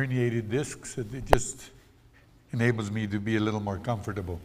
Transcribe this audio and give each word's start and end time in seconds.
herniated 0.00 0.48
discs. 0.48 0.96
It 0.96 1.26
just 1.26 1.70
enables 2.52 2.90
me 2.90 3.06
to 3.06 3.20
be 3.20 3.36
a 3.36 3.40
little 3.40 3.60
more 3.60 3.78
comfortable. 3.78 4.40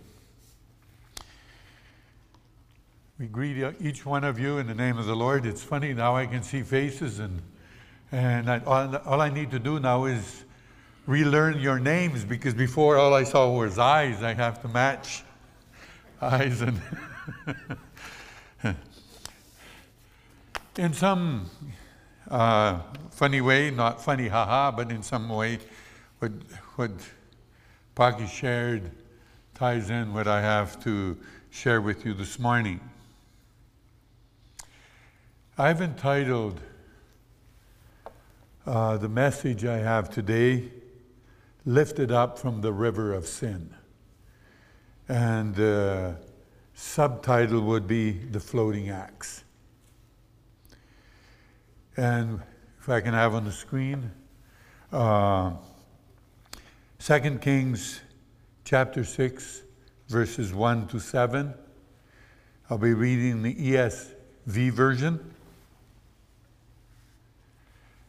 We 3.18 3.28
greet 3.28 3.74
each 3.80 4.06
one 4.06 4.26
of 4.26 4.38
you 4.38 4.58
in 4.58 4.68
the 4.68 4.76
name 4.76 4.98
of 4.98 5.06
the 5.06 5.16
Lord. 5.16 5.46
It's 5.46 5.64
funny 5.64 5.94
now 5.94 6.18
I 6.18 6.26
can 6.26 6.44
see 6.44 6.62
faces, 6.62 7.20
and, 7.20 7.42
and 8.12 8.52
I, 8.52 8.60
all, 8.66 8.98
all 8.98 9.22
I 9.22 9.30
need 9.30 9.52
to 9.52 9.60
do 9.60 9.80
now 9.80 10.04
is 10.04 10.44
relearn 11.06 11.60
your 11.60 11.80
names 11.80 12.26
because 12.26 12.54
before 12.54 12.98
all 12.98 13.14
I 13.14 13.24
saw 13.24 13.50
was 13.50 13.80
eyes. 13.80 14.22
I 14.22 14.34
have 14.34 14.62
to 14.64 14.68
match 14.68 15.24
eyes 16.22 16.62
and. 16.62 16.82
in 20.78 20.92
some 20.92 21.50
uh, 22.30 22.80
funny 23.12 23.42
way, 23.42 23.72
not 23.72 24.04
funny 24.04 24.28
haha, 24.28 24.72
but 24.72 24.92
in 24.92 25.04
some 25.04 25.30
way, 25.30 25.60
what, 26.20 26.32
what 26.76 26.92
Paki 27.96 28.28
shared 28.28 28.92
ties 29.54 29.90
in 29.90 30.14
what 30.14 30.28
I 30.28 30.42
have 30.42 30.84
to 30.84 31.18
share 31.50 31.80
with 31.80 32.06
you 32.06 32.14
this 32.14 32.38
morning. 32.38 32.82
I've 35.58 35.82
entitled 35.82 36.60
uh, 38.68 38.98
the 38.98 39.08
message 39.08 39.64
I 39.64 39.78
have 39.78 40.10
today, 40.10 40.66
Lifted 41.66 42.12
Up 42.12 42.38
from 42.38 42.60
the 42.60 42.74
River 42.74 43.14
of 43.14 43.26
Sin. 43.26 43.74
And 45.08 45.56
the 45.56 46.18
subtitle 46.74 47.62
would 47.62 47.88
be 47.88 48.12
The 48.12 48.42
Floating 48.42 48.90
Axe. 48.90 49.45
And 51.98 52.42
if 52.80 52.90
I 52.90 53.00
can 53.00 53.14
have 53.14 53.34
on 53.34 53.46
the 53.46 53.52
screen, 53.52 54.12
uh, 54.92 55.54
2 57.00 57.40
Kings 57.42 58.02
chapter 58.66 59.04
6, 59.04 59.62
verses 60.10 60.54
1 60.54 60.88
to 60.88 61.00
7. 61.00 61.54
I'll 62.70 62.78
be 62.78 62.94
reading 62.94 63.44
the 63.44 63.54
ESV 63.54 64.72
version. 64.72 65.34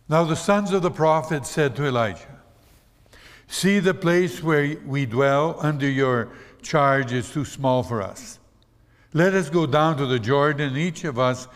Now 0.08 0.24
the 0.24 0.36
sons 0.36 0.72
of 0.72 0.82
the 0.82 0.90
prophet 0.90 1.46
said 1.46 1.76
to 1.76 1.86
Elijah, 1.86 2.40
See, 3.48 3.78
the 3.78 3.94
place 3.94 4.42
where 4.42 4.76
we 4.84 5.06
dwell 5.06 5.56
under 5.60 5.88
your 5.88 6.30
charge 6.62 7.12
is 7.12 7.30
too 7.30 7.44
small 7.44 7.84
for 7.84 8.02
us. 8.02 8.40
Let 9.12 9.34
us 9.34 9.48
go 9.48 9.66
down 9.66 9.96
to 9.98 10.06
the 10.06 10.18
Jordan, 10.18 10.76
each 10.76 11.04
of 11.04 11.18
us 11.18 11.46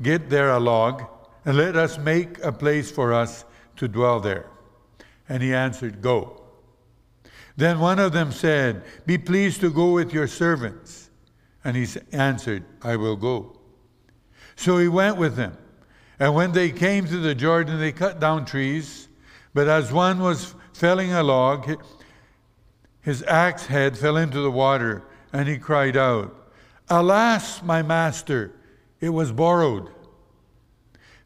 get 0.00 0.30
there 0.30 0.50
a 0.50 0.60
log 0.60 1.04
and 1.44 1.56
let 1.56 1.76
us 1.76 1.98
make 1.98 2.38
a 2.44 2.52
place 2.52 2.90
for 2.90 3.12
us 3.12 3.44
to 3.76 3.88
dwell 3.88 4.20
there. 4.20 4.46
And 5.28 5.42
he 5.42 5.54
answered, 5.54 6.02
Go. 6.02 6.42
Then 7.56 7.78
one 7.78 7.98
of 7.98 8.12
them 8.12 8.32
said, 8.32 8.84
Be 9.06 9.18
pleased 9.18 9.60
to 9.60 9.70
go 9.70 9.92
with 9.92 10.12
your 10.12 10.26
servants. 10.26 11.10
And 11.64 11.76
he 11.76 11.86
answered, 12.12 12.64
I 12.82 12.96
will 12.96 13.16
go. 13.16 13.58
So 14.56 14.78
he 14.78 14.88
went 14.88 15.16
with 15.16 15.36
them. 15.36 15.56
And 16.18 16.34
when 16.34 16.52
they 16.52 16.70
came 16.70 17.06
to 17.06 17.16
the 17.16 17.34
Jordan, 17.34 17.78
they 17.78 17.92
cut 17.92 18.20
down 18.20 18.44
trees. 18.44 19.08
But 19.54 19.68
as 19.68 19.92
one 19.92 20.20
was 20.20 20.54
felling 20.72 21.12
a 21.12 21.22
log, 21.22 21.82
his 23.00 23.22
axe 23.24 23.66
head 23.66 23.96
fell 23.96 24.16
into 24.16 24.40
the 24.40 24.50
water, 24.50 25.02
and 25.32 25.48
he 25.48 25.58
cried 25.58 25.96
out, 25.96 26.52
Alas, 26.88 27.62
my 27.62 27.82
master, 27.82 28.52
it 29.00 29.10
was 29.10 29.32
borrowed. 29.32 29.90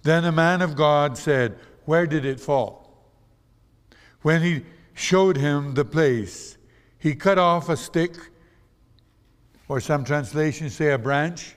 Then 0.05 0.27
a 0.27 0.33
man 0.33 0.63
of 0.63 0.77
God 0.77 1.19
said, 1.19 1.59
Where 1.87 2.07
did 2.07 2.25
it 2.25 2.39
fall? 2.39 3.11
When 4.21 4.43
he 4.43 4.65
showed 4.93 5.37
him 5.37 5.75
the 5.75 5.85
place, 5.85 6.57
he 6.99 7.15
cut 7.15 7.39
off 7.39 7.69
a 7.69 7.77
stick, 7.77 8.15
or 9.67 9.81
some 9.81 10.05
translations 10.05 10.75
say 10.75 10.93
a 10.93 10.99
branch, 10.99 11.57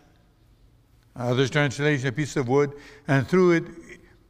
others 1.15 1.49
translation 1.49 2.07
a 2.07 2.11
piece 2.11 2.37
of 2.37 2.47
wood, 2.47 2.73
and 3.07 3.27
threw 3.27 3.51
it, 3.51 3.65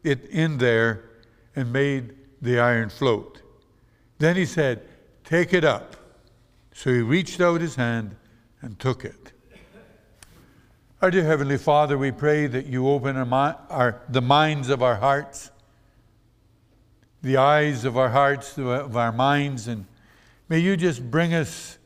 it 0.03 0.25
in 0.25 0.57
there 0.57 1.09
and 1.55 1.72
made 1.72 2.16
the 2.41 2.59
iron 2.59 2.89
float. 2.89 3.41
Then 4.17 4.35
he 4.35 4.45
said, 4.45 4.81
Take 5.23 5.53
it 5.53 5.63
up. 5.63 5.95
So 6.73 6.91
he 6.91 7.01
reached 7.01 7.39
out 7.39 7.61
his 7.61 7.75
hand 7.75 8.16
and 8.61 8.79
took 8.79 9.05
it. 9.05 9.26
Our 11.00 11.12
dear 11.12 11.25
Heavenly 11.25 11.59
Father, 11.59 11.96
we 11.96 12.09
pray 12.09 12.47
that 12.47 12.66
you 12.66 12.88
open 12.88 13.18
our, 13.18 13.59
our, 13.69 14.02
the 14.09 14.19
minds 14.19 14.69
of 14.69 14.81
our 14.81 14.96
hearts, 14.96 15.52
the 17.22 17.38
eyes 17.38 17.85
of 17.85 17.96
our 17.96 18.09
hearts, 18.09 18.58
of 18.58 18.97
our 18.97 19.12
minds, 19.12 19.68
and 19.68 19.85
may 20.50 20.58
you 20.58 20.75
just 20.75 21.12
bring 21.12 21.35
us 21.35 21.78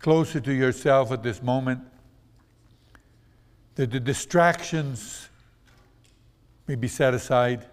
closer 0.00 0.40
to 0.40 0.52
yourself 0.52 1.12
at 1.12 1.22
this 1.22 1.40
moment. 1.40 1.82
That 3.76 3.92
the 3.92 4.00
distractions 4.00 5.28
may 6.66 6.74
be 6.74 6.88
set 6.88 7.14
aside. 7.14 7.66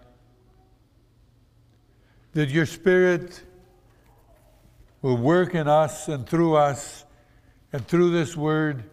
That 2.34 2.50
your 2.50 2.66
Spirit 2.66 3.42
will 5.02 5.16
work 5.16 5.56
in 5.56 5.66
us 5.66 6.06
and 6.06 6.24
through 6.24 6.54
us 6.54 7.04
and 7.72 7.84
through 7.84 8.12
this 8.12 8.36
word 8.36 8.84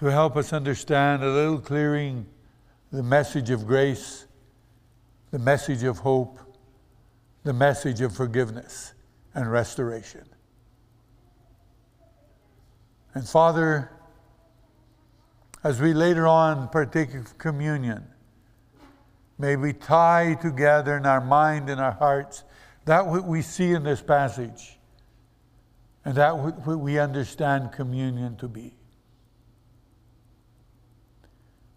to 0.00 0.06
help 0.06 0.34
us 0.34 0.54
understand 0.54 1.22
a 1.22 1.30
little 1.30 1.58
clearing 1.58 2.26
the 2.90 3.02
message 3.02 3.50
of 3.50 3.66
grace, 3.66 4.24
the 5.30 5.38
message 5.38 5.82
of 5.82 5.98
hope, 5.98 6.40
the 7.44 7.52
message 7.52 8.00
of 8.00 8.16
forgiveness 8.16 8.94
and 9.34 9.52
restoration. 9.52 10.24
And 13.12 13.28
Father, 13.28 13.92
as 15.62 15.82
we 15.82 15.92
later 15.92 16.26
on 16.26 16.70
partake 16.70 17.14
of 17.14 17.36
communion, 17.36 18.02
may 19.38 19.56
we 19.56 19.74
tie 19.74 20.32
together 20.40 20.96
in 20.96 21.04
our 21.04 21.20
mind 21.20 21.68
and 21.68 21.78
our 21.78 21.92
hearts 21.92 22.44
that 22.86 23.06
what 23.06 23.24
we 23.24 23.42
see 23.42 23.72
in 23.72 23.82
this 23.82 24.00
passage 24.00 24.78
and 26.06 26.14
that 26.14 26.38
what 26.38 26.78
we 26.78 26.98
understand 26.98 27.70
communion 27.70 28.34
to 28.38 28.48
be. 28.48 28.79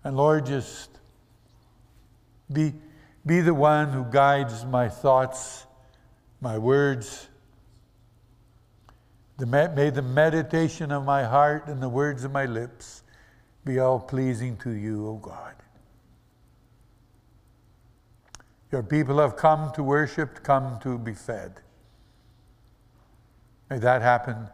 And 0.03 0.17
Lord, 0.17 0.45
just 0.45 0.89
be, 2.51 2.73
be 3.25 3.41
the 3.41 3.53
one 3.53 3.89
who 3.89 4.03
guides 4.03 4.65
my 4.65 4.89
thoughts, 4.89 5.65
my 6.41 6.57
words. 6.57 7.29
The, 9.37 9.45
may 9.45 9.89
the 9.89 10.01
meditation 10.01 10.91
of 10.91 11.05
my 11.05 11.23
heart 11.23 11.67
and 11.67 11.81
the 11.81 11.89
words 11.89 12.23
of 12.23 12.31
my 12.31 12.45
lips 12.45 13.03
be 13.65 13.79
all 13.79 13.99
pleasing 13.99 14.57
to 14.57 14.71
you, 14.71 15.07
O 15.07 15.15
God. 15.15 15.55
Your 18.71 18.83
people 18.83 19.19
have 19.19 19.35
come 19.35 19.71
to 19.73 19.83
worship, 19.83 20.43
come 20.43 20.79
to 20.81 20.97
be 20.97 21.13
fed. 21.13 21.61
May 23.69 23.77
that 23.79 24.01
happen. 24.01 24.49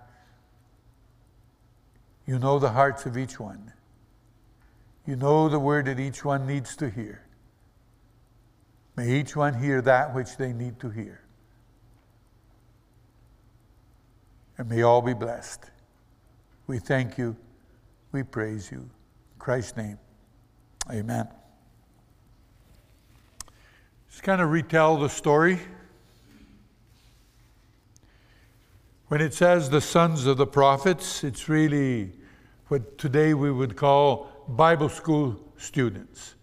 You 2.25 2.37
know 2.37 2.59
the 2.59 2.69
hearts 2.69 3.05
of 3.05 3.17
each 3.17 3.39
one. 3.39 3.73
You 5.09 5.15
know 5.15 5.49
the 5.49 5.57
word 5.57 5.85
that 5.85 5.99
each 5.99 6.23
one 6.23 6.45
needs 6.45 6.75
to 6.75 6.87
hear. 6.87 7.23
May 8.95 9.19
each 9.19 9.35
one 9.35 9.55
hear 9.55 9.81
that 9.81 10.13
which 10.13 10.37
they 10.37 10.53
need 10.53 10.79
to 10.81 10.89
hear. 10.91 11.23
And 14.59 14.69
may 14.69 14.83
all 14.83 15.01
be 15.01 15.15
blessed. 15.15 15.63
We 16.67 16.77
thank 16.77 17.17
you. 17.17 17.35
We 18.11 18.21
praise 18.21 18.69
you. 18.71 18.77
In 18.77 19.39
Christ's 19.39 19.77
name, 19.77 19.97
amen. 20.91 21.27
Just 24.11 24.21
kind 24.21 24.41
of 24.43 24.51
retell 24.51 24.97
the 24.97 25.09
story. 25.09 25.57
When 29.07 29.21
it 29.21 29.33
says 29.33 29.71
the 29.71 29.81
sons 29.81 30.27
of 30.27 30.37
the 30.37 30.45
prophets, 30.45 31.23
it's 31.23 31.49
really 31.49 32.11
what 32.67 32.99
today 32.99 33.33
we 33.33 33.51
would 33.51 33.75
call 33.75 34.28
Bible 34.49 34.89
school 34.89 35.39
students. 35.57 36.35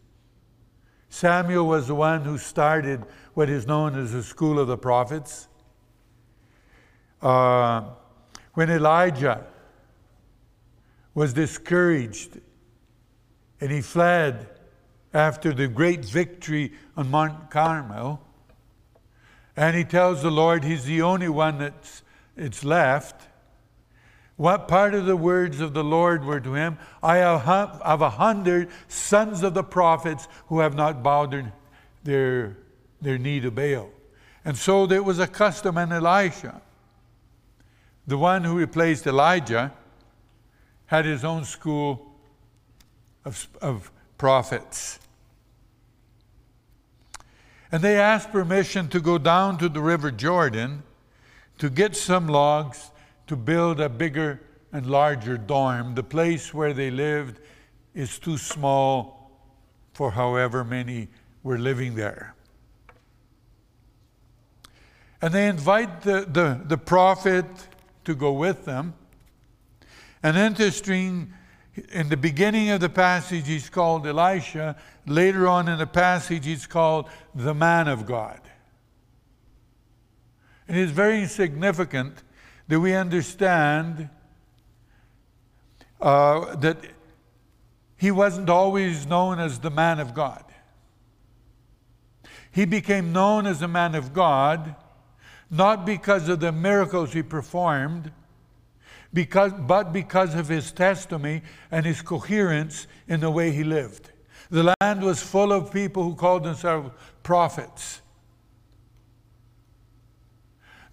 Samuel 1.09 1.67
was 1.67 1.89
the 1.89 1.95
one 1.95 2.23
who 2.23 2.39
started 2.39 3.03
what 3.35 3.49
is 3.49 3.67
known 3.67 3.99
as 3.99 4.13
the 4.13 4.23
School 4.23 4.59
of 4.59 4.69
the 4.69 4.79
Prophets. 4.79 5.49
Uh, 7.21 7.91
when 8.55 8.71
Elijah 8.71 9.47
was 11.15 11.33
discouraged 11.33 12.41
and 13.61 13.71
he 13.71 13.81
fled 13.81 14.51
after 15.13 15.53
the 15.53 15.67
great 15.67 16.05
victory 16.05 16.73
on 16.97 17.11
Mount 17.11 17.51
Carmel, 17.51 18.21
and 19.57 19.75
he 19.75 19.85
tells 19.85 20.23
the 20.23 20.31
Lord 20.31 20.63
he's 20.63 20.85
the 20.85 21.03
only 21.03 21.29
one 21.29 21.59
that's 21.59 22.03
it's 22.37 22.63
left, 22.63 23.29
what 24.37 24.69
part 24.69 24.95
of 24.95 25.07
the 25.07 25.17
words 25.17 25.61
of 25.61 25.73
the 25.73 25.85
Lord 25.85 26.25
were 26.25 26.41
to 26.41 26.55
him? 26.55 26.79
I 27.03 27.17
have 27.17 28.03
a 28.03 28.11
hundred 28.11 28.69
sons 28.89 29.43
of 29.43 29.55
the 29.55 29.65
prophets 29.65 30.29
who 30.49 30.61
have 30.61 30.75
not 30.75 31.03
bowed 31.03 31.31
their, 31.31 31.53
their, 32.05 32.57
their 33.01 33.19
knee 33.19 33.41
to 33.41 33.51
Baal. 33.51 33.91
And 34.45 34.57
so 34.57 34.87
there 34.87 35.03
was 35.03 35.19
a 35.19 35.27
custom 35.27 35.79
in 35.79 35.91
Elisha. 35.91 36.61
The 38.07 38.19
one 38.19 38.45
who 38.45 38.59
replaced 38.59 39.07
Elijah 39.07 39.73
had 40.87 41.05
his 41.05 41.25
own 41.25 41.45
school 41.45 42.15
of, 43.25 43.49
of 43.61 43.91
prophets. 44.19 44.99
And 47.73 47.83
they 47.83 47.99
asked 47.99 48.31
permission 48.31 48.89
to 48.89 49.01
go 49.01 49.19
down 49.19 49.59
to 49.59 49.69
the 49.69 49.81
River 49.81 50.11
Jordan 50.11 50.85
to 51.59 51.69
get 51.71 51.97
some 51.97 52.29
logs 52.29 52.91
to 53.27 53.37
build 53.37 53.81
a 53.81 53.89
bigger 53.89 54.41
and 54.73 54.87
larger 54.87 55.37
dorm. 55.37 55.95
The 55.95 56.03
place 56.03 56.53
where 56.53 56.73
they 56.73 56.91
lived 56.91 57.41
is 57.95 58.19
too 58.19 58.39
small 58.39 59.31
for 59.93 60.11
however 60.11 60.65
many 60.65 61.09
were 61.43 61.59
living 61.59 61.95
there. 61.95 62.35
And 65.23 65.33
they 65.33 65.49
invite 65.49 66.03
the, 66.03 66.27
the, 66.31 66.61
the 66.65 66.77
prophet 66.77 67.47
to 68.05 68.15
go 68.15 68.33
with 68.33 68.65
them. 68.65 68.95
And 70.23 70.37
interesting, 70.37 71.33
in 71.93 72.09
the 72.09 72.17
beginning 72.17 72.71
of 72.71 72.81
the 72.81 72.89
passage, 72.89 73.47
he's 73.47 73.71
called 73.71 74.07
Elisha. 74.07 74.77
Later 75.07 75.49
on 75.49 75.69
in 75.69 75.79
the 75.79 75.87
passage, 75.87 76.45
he's 76.45 76.67
called 76.67 77.09
the 77.35 77.55
man 77.55 77.89
of 77.89 78.07
God. 78.07 78.41
And 80.69 80.77
it's 80.77 80.93
very 80.93 81.27
significant 81.27 82.23
that 82.69 82.81
we 82.81 82.95
understand 82.95 84.09
uh, 86.01 86.57
that 86.57 86.79
he 87.97 88.11
wasn't 88.11 88.51
always 88.51 89.07
known 89.07 89.39
as 89.39 89.59
the 89.61 89.71
man 89.71 90.01
of 90.01 90.15
God. 90.15 90.45
He 92.51 92.65
became 92.65 93.13
known 93.13 93.47
as 93.47 93.63
a 93.63 93.69
man 93.69 93.95
of 93.95 94.13
God 94.13 94.75
not 95.51 95.87
because 95.87 96.29
of 96.29 96.41
the 96.41 96.53
miracles 96.53 97.13
he 97.13 97.23
performed, 97.23 98.11
because, 99.13 99.53
but 99.53 99.93
because 99.93 100.35
of 100.35 100.49
his 100.49 100.73
testimony 100.73 101.43
and 101.71 101.87
his 101.87 102.03
coherence 102.03 102.87
in 103.09 103.21
the 103.21 103.31
way 103.31 103.53
he 103.53 103.65
lived. 103.65 104.11
The 104.51 104.75
land 104.81 105.03
was 105.03 105.23
full 105.23 105.53
of 105.53 105.73
people 105.73 106.03
who 106.03 106.15
called 106.15 106.45
themselves 106.45 106.91
prophets. 107.23 108.01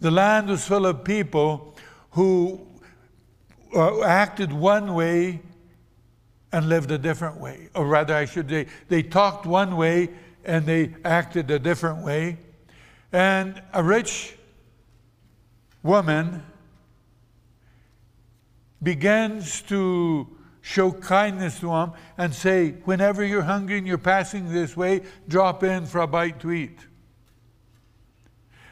The 0.03 0.11
land 0.11 0.49
was 0.49 0.67
full 0.67 0.85
of 0.85 1.05
people 1.05 1.75
who 2.11 2.59
uh, 3.73 4.03
acted 4.03 4.51
one 4.51 4.95
way 4.95 5.39
and 6.51 6.67
lived 6.67 6.91
a 6.91 6.97
different 6.97 7.37
way. 7.37 7.69
Or 7.73 7.87
rather, 7.87 8.13
I 8.13 8.25
should 8.25 8.49
say, 8.49 8.67
they 8.89 9.01
talked 9.01 9.45
one 9.45 9.77
way 9.77 10.09
and 10.43 10.65
they 10.65 10.93
acted 11.05 11.49
a 11.51 11.57
different 11.57 12.03
way. 12.03 12.37
And 13.13 13.61
a 13.71 13.81
rich 13.81 14.35
woman 15.83 16.43
begins 18.81 19.61
to 19.61 20.27
show 20.59 20.91
kindness 20.91 21.61
to 21.61 21.71
him 21.71 21.91
and 22.17 22.35
say, 22.35 22.71
Whenever 22.83 23.23
you're 23.23 23.43
hungry 23.43 23.77
and 23.77 23.87
you're 23.87 23.97
passing 23.97 24.51
this 24.51 24.75
way, 24.75 25.03
drop 25.29 25.63
in 25.63 25.85
for 25.85 26.01
a 26.01 26.07
bite 26.07 26.41
to 26.41 26.51
eat. 26.51 26.87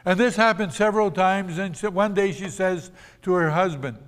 And 0.04 0.18
this 0.18 0.36
happened 0.36 0.72
several 0.72 1.10
times. 1.10 1.58
And 1.58 1.76
one 1.94 2.14
day 2.14 2.32
she 2.32 2.48
says 2.48 2.90
to 3.22 3.32
her 3.34 3.50
husband, 3.50 3.98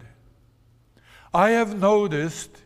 I 1.32 1.50
have 1.50 1.78
noticed 1.78 2.62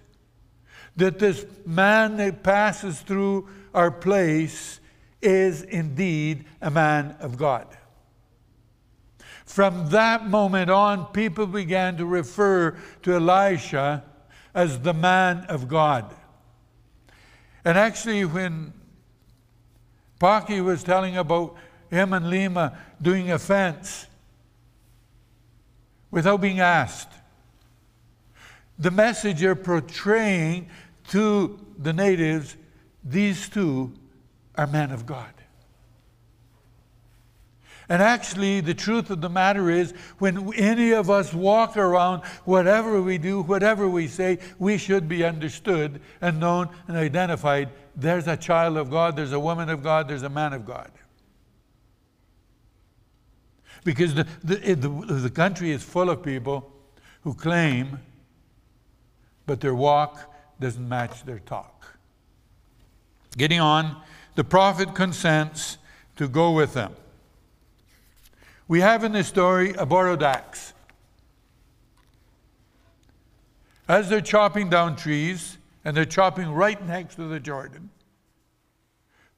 that 0.96 1.18
this 1.18 1.46
man 1.64 2.16
that 2.16 2.42
passes 2.42 3.00
through 3.00 3.48
our 3.74 3.90
place 3.90 4.80
is 5.22 5.62
indeed 5.62 6.44
a 6.60 6.70
man 6.70 7.16
of 7.20 7.36
God. 7.36 7.66
From 9.44 9.88
that 9.90 10.28
moment 10.28 10.70
on, 10.70 11.06
people 11.06 11.46
began 11.46 11.96
to 11.96 12.04
refer 12.04 12.76
to 13.02 13.14
Elisha 13.14 14.04
as 14.54 14.80
the 14.80 14.92
man 14.92 15.44
of 15.48 15.68
God. 15.68 16.14
And 17.64 17.78
actually, 17.78 18.24
when 18.24 18.72
Paki 20.20 20.62
was 20.62 20.82
telling 20.82 21.16
about 21.16 21.56
him 21.90 22.12
and 22.12 22.28
Lima 22.28 22.78
doing 23.00 23.30
a 23.30 23.38
fence 23.38 24.06
without 26.10 26.40
being 26.40 26.60
asked, 26.60 27.12
the 28.78 28.90
messenger 28.90 29.54
portraying 29.54 30.68
to 31.08 31.58
the 31.78 31.92
natives, 31.92 32.56
these 33.04 33.48
two 33.48 33.92
are 34.54 34.66
men 34.66 34.90
of 34.90 35.06
God. 35.06 35.32
And 37.90 38.02
actually, 38.02 38.60
the 38.60 38.74
truth 38.74 39.08
of 39.08 39.22
the 39.22 39.30
matter 39.30 39.70
is, 39.70 39.92
when 40.18 40.52
any 40.54 40.90
of 40.90 41.08
us 41.08 41.32
walk 41.32 41.78
around, 41.78 42.22
whatever 42.44 43.00
we 43.00 43.16
do, 43.16 43.40
whatever 43.40 43.88
we 43.88 44.08
say, 44.08 44.38
we 44.58 44.76
should 44.76 45.08
be 45.08 45.24
understood 45.24 46.00
and 46.20 46.38
known 46.38 46.68
and 46.86 46.98
identified. 46.98 47.70
There's 47.96 48.28
a 48.28 48.36
child 48.36 48.76
of 48.76 48.90
God, 48.90 49.16
there's 49.16 49.32
a 49.32 49.40
woman 49.40 49.70
of 49.70 49.82
God, 49.82 50.06
there's 50.06 50.22
a 50.22 50.28
man 50.28 50.52
of 50.52 50.66
God. 50.66 50.90
Because 53.84 54.14
the, 54.14 54.26
the, 54.42 54.74
the, 54.74 54.88
the 54.88 55.30
country 55.30 55.70
is 55.70 55.82
full 55.82 56.10
of 56.10 56.22
people 56.22 56.72
who 57.22 57.34
claim, 57.34 58.00
but 59.46 59.60
their 59.60 59.74
walk 59.74 60.34
doesn't 60.60 60.88
match 60.88 61.24
their 61.24 61.38
talk. 61.38 61.98
Getting 63.36 63.60
on, 63.60 64.00
the 64.34 64.44
prophet 64.44 64.94
consents 64.94 65.78
to 66.16 66.28
go 66.28 66.52
with 66.52 66.74
them. 66.74 66.94
We 68.66 68.80
have 68.80 69.04
in 69.04 69.12
this 69.12 69.28
story 69.28 69.74
a 69.74 69.86
borrowed 69.86 70.22
axe. 70.22 70.74
As 73.88 74.08
they're 74.10 74.20
chopping 74.20 74.68
down 74.68 74.96
trees, 74.96 75.56
and 75.84 75.96
they're 75.96 76.04
chopping 76.04 76.52
right 76.52 76.84
next 76.86 77.14
to 77.14 77.28
the 77.28 77.40
Jordan, 77.40 77.88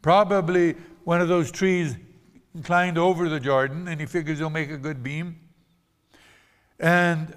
probably 0.03 0.73
one 1.05 1.21
of 1.21 1.29
those 1.29 1.53
trees 1.53 1.95
inclined 2.55 2.99
over 2.99 3.29
the 3.29 3.41
Jordan, 3.41 3.89
and 3.89 4.01
he 4.01 4.07
figures 4.07 4.39
he'll 4.39 4.51
make 4.51 4.71
a 4.71 4.77
good 4.77 5.03
beam. 5.03 5.39
And 6.79 7.37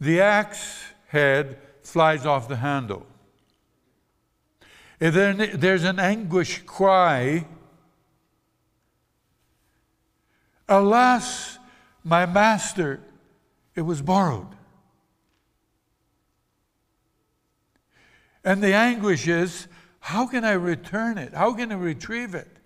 the 0.00 0.20
axe 0.20 0.84
head 1.08 1.58
flies 1.82 2.24
off 2.24 2.48
the 2.48 2.56
handle. 2.56 3.06
And 5.00 5.14
then 5.14 5.50
there's 5.54 5.84
an 5.84 5.98
anguish 5.98 6.62
cry 6.66 7.46
Alas, 10.68 11.58
my 12.04 12.26
master, 12.26 13.00
it 13.74 13.80
was 13.80 14.02
borrowed. 14.02 14.48
And 18.44 18.62
the 18.62 18.74
anguish 18.74 19.26
is 19.26 19.66
how 20.00 20.26
can 20.26 20.44
I 20.44 20.52
return 20.52 21.18
it? 21.18 21.32
How 21.32 21.54
can 21.54 21.72
I 21.72 21.76
retrieve 21.76 22.34
it? 22.34 22.57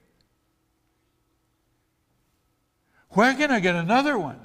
Where 3.13 3.35
can 3.35 3.51
I 3.51 3.61
get 3.61 3.75
another 3.75 4.19
one? 4.19 4.41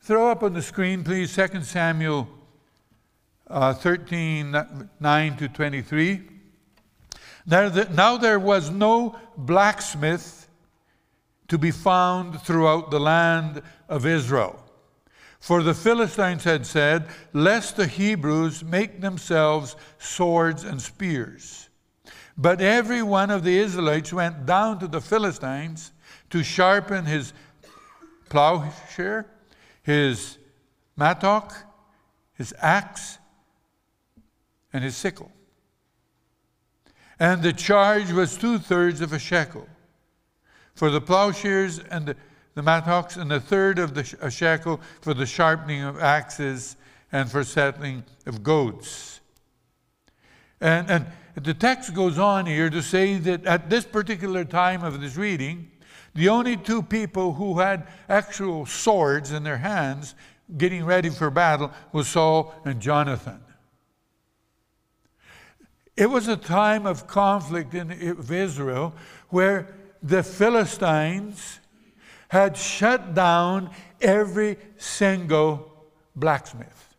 Throw 0.00 0.30
up 0.30 0.42
on 0.42 0.54
the 0.54 0.62
screen, 0.62 1.04
please, 1.04 1.34
2 1.34 1.62
Samuel 1.62 2.28
uh, 3.48 3.74
13 3.74 4.88
9 4.98 5.36
to 5.36 5.48
23. 5.48 6.22
Now, 7.46 7.68
the, 7.68 7.84
now 7.90 8.16
there 8.16 8.38
was 8.38 8.70
no 8.70 9.18
blacksmith 9.36 10.48
to 11.48 11.58
be 11.58 11.70
found 11.70 12.40
throughout 12.40 12.90
the 12.90 13.00
land 13.00 13.62
of 13.88 14.06
Israel. 14.06 14.58
For 15.38 15.62
the 15.62 15.74
Philistines 15.74 16.44
had 16.44 16.64
said, 16.64 17.08
Lest 17.32 17.76
the 17.76 17.86
Hebrews 17.86 18.64
make 18.64 19.00
themselves 19.00 19.76
swords 19.98 20.64
and 20.64 20.80
spears. 20.80 21.68
But 22.36 22.60
every 22.60 23.02
one 23.02 23.30
of 23.30 23.44
the 23.44 23.58
Israelites 23.58 24.12
went 24.12 24.46
down 24.46 24.78
to 24.80 24.88
the 24.88 25.00
Philistines 25.00 25.92
to 26.30 26.42
sharpen 26.42 27.04
his 27.04 27.32
plowshare, 28.28 29.26
his 29.82 30.38
mattock, 30.96 31.54
his 32.34 32.54
axe, 32.60 33.18
and 34.72 34.82
his 34.82 34.96
sickle. 34.96 35.30
And 37.20 37.42
the 37.42 37.52
charge 37.52 38.10
was 38.10 38.36
two 38.36 38.58
thirds 38.58 39.00
of 39.00 39.12
a 39.12 39.18
shekel 39.18 39.68
for 40.74 40.90
the 40.90 41.00
plowshares 41.00 41.78
and 41.78 42.06
the, 42.06 42.16
the 42.54 42.62
mattocks, 42.62 43.16
and 43.16 43.30
a 43.32 43.40
third 43.40 43.78
of 43.78 43.94
the, 43.94 44.16
a 44.20 44.30
shekel 44.30 44.80
for 45.00 45.14
the 45.14 45.26
sharpening 45.26 45.82
of 45.82 46.00
axes 46.00 46.76
and 47.12 47.30
for 47.30 47.44
settling 47.44 48.02
of 48.26 48.42
goats. 48.42 49.20
And, 50.60 50.90
and 50.90 51.06
the 51.34 51.54
text 51.54 51.94
goes 51.94 52.18
on 52.18 52.46
here 52.46 52.68
to 52.68 52.82
say 52.82 53.16
that 53.18 53.46
at 53.46 53.70
this 53.70 53.84
particular 53.84 54.44
time 54.44 54.84
of 54.84 55.00
this 55.00 55.16
reading, 55.16 55.70
the 56.14 56.28
only 56.28 56.56
two 56.56 56.82
people 56.82 57.32
who 57.34 57.58
had 57.58 57.86
actual 58.08 58.66
swords 58.66 59.32
in 59.32 59.42
their 59.42 59.56
hands 59.58 60.14
getting 60.58 60.84
ready 60.84 61.08
for 61.08 61.30
battle 61.30 61.72
was 61.92 62.08
Saul 62.08 62.54
and 62.64 62.80
Jonathan. 62.80 63.40
It 65.96 66.10
was 66.10 66.28
a 66.28 66.36
time 66.36 66.86
of 66.86 67.06
conflict 67.06 67.74
in 67.74 67.90
Israel 67.90 68.94
where 69.28 69.74
the 70.02 70.22
Philistines 70.22 71.60
had 72.28 72.56
shut 72.56 73.14
down 73.14 73.70
every 74.00 74.58
single 74.76 75.70
blacksmith. 76.16 76.96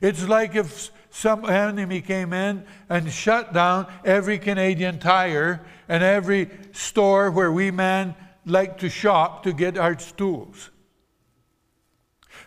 It's 0.00 0.26
like 0.28 0.56
if 0.56 0.90
some 1.14 1.44
enemy 1.44 2.00
came 2.00 2.32
in 2.32 2.64
and 2.88 3.12
shut 3.12 3.52
down 3.52 3.86
every 4.02 4.38
Canadian 4.38 4.98
tire 4.98 5.60
and 5.86 6.02
every 6.02 6.48
store 6.72 7.30
where 7.30 7.52
we 7.52 7.70
men 7.70 8.14
like 8.46 8.78
to 8.78 8.88
shop 8.88 9.42
to 9.42 9.52
get 9.52 9.76
our 9.76 9.94
tools. 9.94 10.70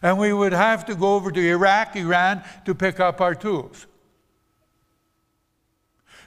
And 0.02 0.18
we 0.18 0.34
would 0.34 0.52
have 0.52 0.84
to 0.88 0.96
go 0.96 1.14
over 1.14 1.32
to 1.32 1.40
Iraq, 1.40 1.96
Iran 1.96 2.44
to 2.66 2.74
pick 2.74 3.00
up 3.00 3.22
our 3.22 3.36
tools. 3.36 3.86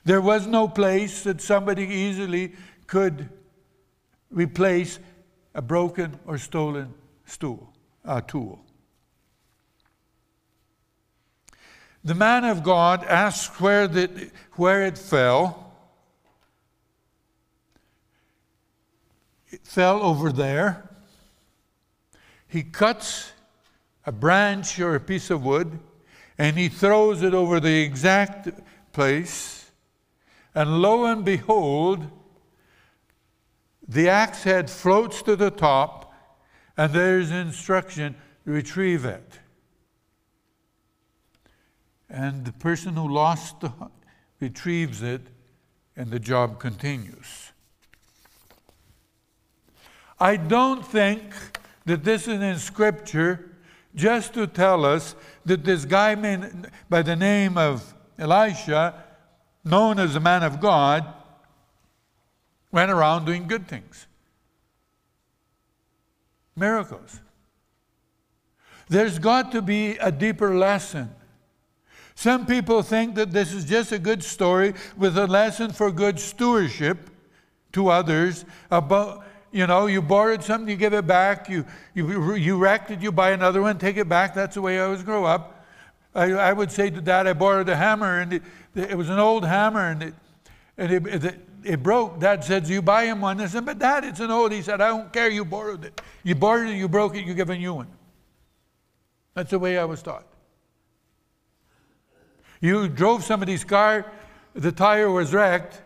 There 0.04 0.20
was 0.20 0.46
no 0.46 0.68
place 0.68 1.24
that 1.24 1.40
somebody 1.40 1.82
easily 1.82 2.52
could 2.86 3.30
replace 4.30 5.00
a 5.56 5.60
broken 5.60 6.20
or 6.24 6.38
stolen 6.38 6.94
stool, 7.26 7.72
uh, 8.04 8.20
tool. 8.20 8.64
The 12.08 12.14
man 12.14 12.46
of 12.46 12.62
God 12.62 13.04
asked 13.04 13.60
where, 13.60 13.86
the, 13.86 14.30
where 14.52 14.82
it 14.82 14.96
fell. 14.96 15.74
It 19.50 19.60
fell 19.66 20.00
over 20.02 20.32
there. 20.32 20.88
He 22.46 22.62
cuts 22.62 23.32
a 24.06 24.12
branch 24.12 24.80
or 24.80 24.94
a 24.94 25.00
piece 25.00 25.28
of 25.28 25.44
wood 25.44 25.80
and 26.38 26.56
he 26.56 26.70
throws 26.70 27.22
it 27.22 27.34
over 27.34 27.60
the 27.60 27.82
exact 27.82 28.48
place. 28.92 29.70
And 30.54 30.80
lo 30.80 31.04
and 31.04 31.26
behold, 31.26 32.06
the 33.86 34.08
axe 34.08 34.44
head 34.44 34.70
floats 34.70 35.20
to 35.24 35.36
the 35.36 35.50
top, 35.50 36.14
and 36.74 36.90
there's 36.94 37.30
instruction 37.30 38.14
retrieve 38.46 39.04
it. 39.04 39.40
And 42.10 42.44
the 42.44 42.52
person 42.52 42.94
who 42.94 43.08
lost 43.08 43.60
the, 43.60 43.72
retrieves 44.40 45.02
it, 45.02 45.22
and 45.96 46.10
the 46.10 46.20
job 46.20 46.60
continues. 46.60 47.52
I 50.20 50.36
don't 50.36 50.86
think 50.86 51.22
that 51.84 52.04
this 52.04 52.28
is 52.28 52.40
in 52.40 52.58
Scripture 52.58 53.56
just 53.94 54.34
to 54.34 54.46
tell 54.46 54.84
us 54.84 55.14
that 55.44 55.64
this 55.64 55.84
guy 55.84 56.14
by 56.88 57.02
the 57.02 57.16
name 57.16 57.58
of 57.58 57.94
Elisha, 58.18 59.04
known 59.64 59.98
as 59.98 60.14
a 60.14 60.20
man 60.20 60.42
of 60.42 60.60
God, 60.60 61.06
went 62.70 62.90
around 62.90 63.24
doing 63.24 63.46
good 63.46 63.66
things. 63.66 64.06
Miracles. 66.56 67.20
There's 68.88 69.18
got 69.18 69.52
to 69.52 69.62
be 69.62 69.96
a 69.98 70.10
deeper 70.10 70.56
lesson. 70.56 71.10
Some 72.18 72.46
people 72.46 72.82
think 72.82 73.14
that 73.14 73.30
this 73.30 73.52
is 73.52 73.64
just 73.64 73.92
a 73.92 73.98
good 73.98 74.24
story 74.24 74.74
with 74.96 75.16
a 75.16 75.28
lesson 75.28 75.70
for 75.70 75.92
good 75.92 76.18
stewardship 76.18 77.10
to 77.70 77.90
others 77.90 78.44
about 78.72 79.24
you 79.52 79.68
know, 79.68 79.86
you 79.86 80.02
borrowed 80.02 80.42
something, 80.42 80.68
you 80.68 80.74
give 80.74 80.94
it 80.94 81.06
back. 81.06 81.48
You, 81.48 81.64
you, 81.94 82.34
you 82.34 82.58
wrecked 82.58 82.90
it, 82.90 83.00
you 83.00 83.12
buy 83.12 83.30
another 83.30 83.62
one, 83.62 83.78
take 83.78 83.98
it 83.98 84.08
back. 84.08 84.34
That's 84.34 84.56
the 84.56 84.62
way 84.62 84.80
I 84.80 84.86
always 84.86 85.04
grow 85.04 85.26
up. 85.26 85.64
I, 86.12 86.32
I 86.32 86.52
would 86.52 86.72
say 86.72 86.90
to 86.90 87.00
dad, 87.00 87.28
I 87.28 87.34
borrowed 87.34 87.68
a 87.68 87.76
hammer, 87.76 88.18
and 88.18 88.32
it, 88.32 88.42
it 88.74 88.98
was 88.98 89.10
an 89.10 89.20
old 89.20 89.44
hammer, 89.44 89.88
and 89.88 90.02
it, 90.02 90.14
and 90.76 90.92
it, 90.92 91.24
it, 91.24 91.48
it 91.62 91.82
broke. 91.84 92.18
Dad 92.18 92.42
said, 92.42 92.66
You 92.66 92.82
buy 92.82 93.04
him 93.04 93.20
one. 93.20 93.40
I 93.40 93.46
said, 93.46 93.64
But 93.64 93.78
dad, 93.78 94.02
it's 94.02 94.18
an 94.18 94.32
old. 94.32 94.50
He 94.50 94.62
said, 94.62 94.80
I 94.80 94.88
don't 94.88 95.12
care, 95.12 95.30
you 95.30 95.44
borrowed 95.44 95.84
it. 95.84 96.00
You 96.24 96.34
borrowed 96.34 96.68
it, 96.68 96.76
you 96.76 96.88
broke 96.88 97.14
it, 97.14 97.24
you 97.24 97.34
give 97.34 97.48
a 97.48 97.56
new 97.56 97.74
one. 97.74 97.86
That's 99.34 99.50
the 99.50 99.60
way 99.60 99.78
I 99.78 99.84
was 99.84 100.02
taught. 100.02 100.27
You 102.60 102.88
drove 102.88 103.24
somebody's 103.24 103.64
car, 103.64 104.10
the 104.54 104.72
tire 104.72 105.10
was 105.10 105.32
wrecked. 105.32 105.82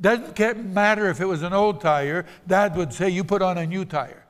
Doesn't 0.00 0.72
matter 0.72 1.08
if 1.08 1.20
it 1.20 1.26
was 1.26 1.42
an 1.42 1.52
old 1.52 1.80
tire, 1.80 2.26
Dad 2.46 2.76
would 2.76 2.92
say, 2.92 3.08
You 3.08 3.24
put 3.24 3.42
on 3.42 3.58
a 3.58 3.66
new 3.66 3.84
tire. 3.84 4.24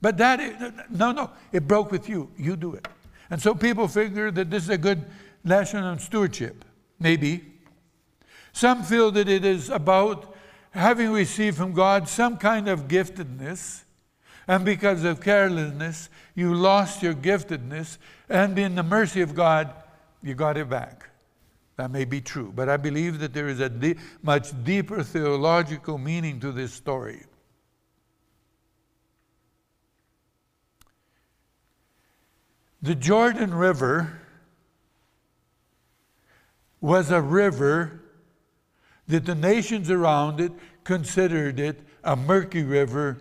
But 0.00 0.16
Dad, 0.16 0.86
no, 0.90 1.12
no, 1.12 1.30
it 1.52 1.66
broke 1.66 1.90
with 1.90 2.08
you. 2.08 2.30
You 2.36 2.56
do 2.56 2.74
it. 2.74 2.86
And 3.30 3.42
so 3.42 3.54
people 3.54 3.88
figure 3.88 4.30
that 4.30 4.50
this 4.50 4.64
is 4.64 4.70
a 4.70 4.78
good 4.78 5.04
lesson 5.44 5.82
on 5.82 5.98
stewardship. 5.98 6.64
Maybe. 6.98 7.44
Some 8.52 8.82
feel 8.82 9.10
that 9.12 9.28
it 9.28 9.44
is 9.44 9.68
about 9.68 10.34
having 10.70 11.10
received 11.10 11.56
from 11.56 11.72
God 11.72 12.08
some 12.08 12.36
kind 12.36 12.68
of 12.68 12.88
giftedness, 12.88 13.82
and 14.46 14.64
because 14.64 15.04
of 15.04 15.20
carelessness, 15.20 16.08
you 16.34 16.54
lost 16.54 17.02
your 17.02 17.14
giftedness, 17.14 17.98
and 18.28 18.58
in 18.58 18.74
the 18.74 18.82
mercy 18.82 19.20
of 19.20 19.34
God, 19.34 19.72
you 20.22 20.34
got 20.34 20.56
it 20.56 20.68
back. 20.68 21.08
That 21.76 21.92
may 21.92 22.04
be 22.04 22.20
true, 22.20 22.52
but 22.54 22.68
I 22.68 22.76
believe 22.76 23.20
that 23.20 23.32
there 23.32 23.48
is 23.48 23.60
a 23.60 23.68
de- 23.68 23.94
much 24.22 24.52
deeper 24.64 25.02
theological 25.02 25.96
meaning 25.96 26.40
to 26.40 26.50
this 26.50 26.72
story. 26.72 27.24
The 32.82 32.94
Jordan 32.94 33.54
River 33.54 34.20
was 36.80 37.10
a 37.10 37.20
river 37.20 38.00
that 39.08 39.24
the 39.24 39.34
nations 39.34 39.90
around 39.90 40.40
it 40.40 40.52
considered 40.84 41.58
it 41.58 41.80
a 42.04 42.14
murky 42.14 42.62
river, 42.62 43.18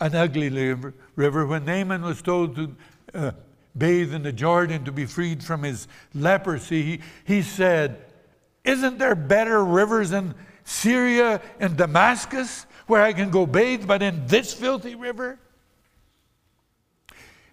an 0.00 0.14
ugly 0.14 0.48
river. 0.48 0.94
river. 1.16 1.46
When 1.46 1.64
Naaman 1.64 2.02
was 2.02 2.22
told 2.22 2.56
to 2.56 2.76
uh, 3.14 3.30
bathe 3.78 4.12
in 4.12 4.22
the 4.22 4.32
Jordan 4.32 4.84
to 4.84 4.92
be 4.92 5.06
freed 5.06 5.42
from 5.42 5.62
his 5.62 5.88
leprosy, 6.14 6.82
he, 6.82 7.00
he 7.24 7.42
said, 7.42 8.04
Isn't 8.64 8.98
there 8.98 9.14
better 9.14 9.64
rivers 9.64 10.12
in 10.12 10.34
Syria 10.64 11.40
and 11.60 11.76
Damascus 11.76 12.66
where 12.86 13.02
I 13.02 13.12
can 13.12 13.30
go 13.30 13.46
bathe, 13.46 13.86
but 13.86 14.02
in 14.02 14.26
this 14.26 14.52
filthy 14.52 14.94
river? 14.94 15.38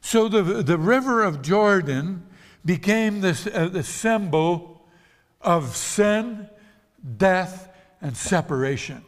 So 0.02 0.30
the, 0.30 0.42
the 0.62 0.78
river 0.78 1.24
of 1.24 1.42
Jordan 1.42 2.28
became 2.64 3.22
this, 3.22 3.48
uh, 3.48 3.70
the 3.70 3.84
symbol 3.84 4.86
of 5.42 5.76
sin, 5.76 6.50
death, 7.18 7.70
and 8.02 8.16
separation. 8.16 9.04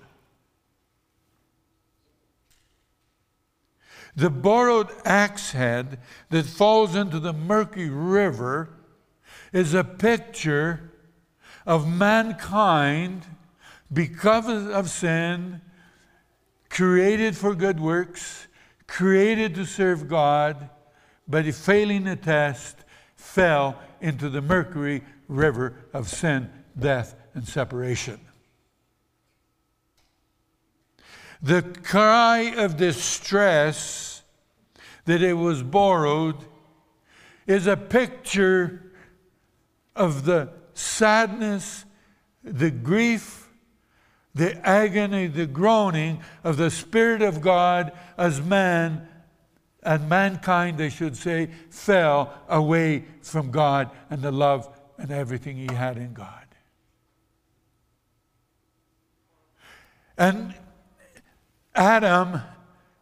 The 4.18 4.32
borrowed 4.32 4.90
axe 5.06 5.52
head 5.52 6.00
that 6.32 6.48
falls 6.48 6.96
into 6.96 7.20
the 7.20 7.34
murky 7.34 7.88
river 7.88 8.70
is 9.54 9.76
a 9.76 9.84
picture 9.84 10.92
of 11.68 11.88
mankind 11.88 13.28
because 13.94 14.48
of 14.48 14.90
sin, 14.90 15.62
created 16.68 17.38
for 17.38 17.54
good 17.54 17.80
works, 17.80 18.48
created 18.88 19.54
to 19.54 19.66
serve 19.66 20.10
God, 20.10 20.72
but 21.28 21.46
failing 21.54 22.06
the 22.06 22.16
test, 22.16 22.78
fell 23.16 23.80
into 24.02 24.30
the 24.30 24.42
murky 24.42 25.04
river 25.28 25.76
of 25.94 26.10
sin, 26.10 26.50
death, 26.80 27.14
and 27.36 27.48
separation. 27.48 28.20
The 31.41 31.62
cry 31.84 32.53
of 32.56 32.77
distress 32.77 34.24
that 35.06 35.22
it 35.22 35.34
was 35.34 35.63
borrowed 35.63 36.38
is 37.46 37.67
a 37.67 37.77
picture 37.77 38.91
of 39.96 40.25
the 40.25 40.50
sadness, 40.74 41.86
the 42.44 42.72
grief, 42.72 43.50
the 44.36 44.56
agony, 44.67 45.27
the 45.27 45.48
groaning 45.48 46.20
of 46.44 46.58
the 46.58 46.70
Spirit 46.70 47.22
of 47.22 47.41
God 47.41 47.91
as 48.17 48.41
man 48.41 49.08
and 49.84 50.10
mankind, 50.10 50.82
I 50.82 50.89
should 50.89 51.15
say, 51.15 51.50
fell 51.70 52.34
away 52.50 53.06
from 53.22 53.51
God 53.51 53.89
and 54.10 54.22
the 54.22 54.32
love 54.32 54.70
and 54.98 55.12
everything 55.12 55.56
he 55.56 55.74
had 55.74 55.98
in 55.98 56.13
God. 56.13 56.46
And 60.17 60.53
Adam 61.78 62.42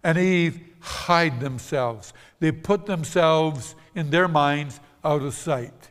and 0.04 0.18
Eve 0.18 0.60
hide 0.82 1.40
themselves. 1.40 2.14
They 2.40 2.52
put 2.52 2.86
themselves 2.86 3.76
in 3.96 4.12
their 4.12 4.28
minds 4.28 4.80
out 5.04 5.24
of 5.24 5.34
sight. 5.34 5.90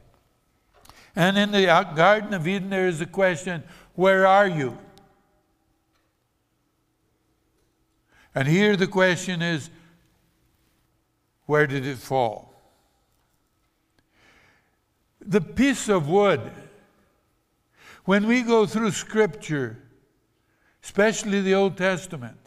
And 1.17 1.38
in 1.38 1.50
the 1.50 1.64
Garden 1.97 2.35
of 2.35 2.47
Eden, 2.47 2.71
there 2.71 2.87
is 2.87 3.00
a 3.00 3.07
question 3.07 3.64
where 3.95 4.26
are 4.26 4.47
you? 4.47 4.79
And 8.35 8.49
here 8.49 8.76
the 8.76 8.88
question 8.88 9.41
is 9.43 9.71
where 11.47 11.67
did 11.67 11.87
it 11.87 11.99
fall? 11.99 12.53
The 15.21 15.41
piece 15.41 15.88
of 15.88 16.09
wood, 16.09 16.41
when 18.05 18.26
we 18.26 18.43
go 18.43 18.67
through 18.67 18.91
Scripture, 18.91 19.79
especially 20.83 21.41
the 21.41 21.55
Old 21.55 21.76
Testament, 21.76 22.43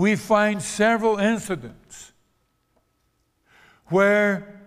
we 0.00 0.16
find 0.16 0.62
several 0.62 1.18
incidents 1.18 2.12
where 3.88 4.62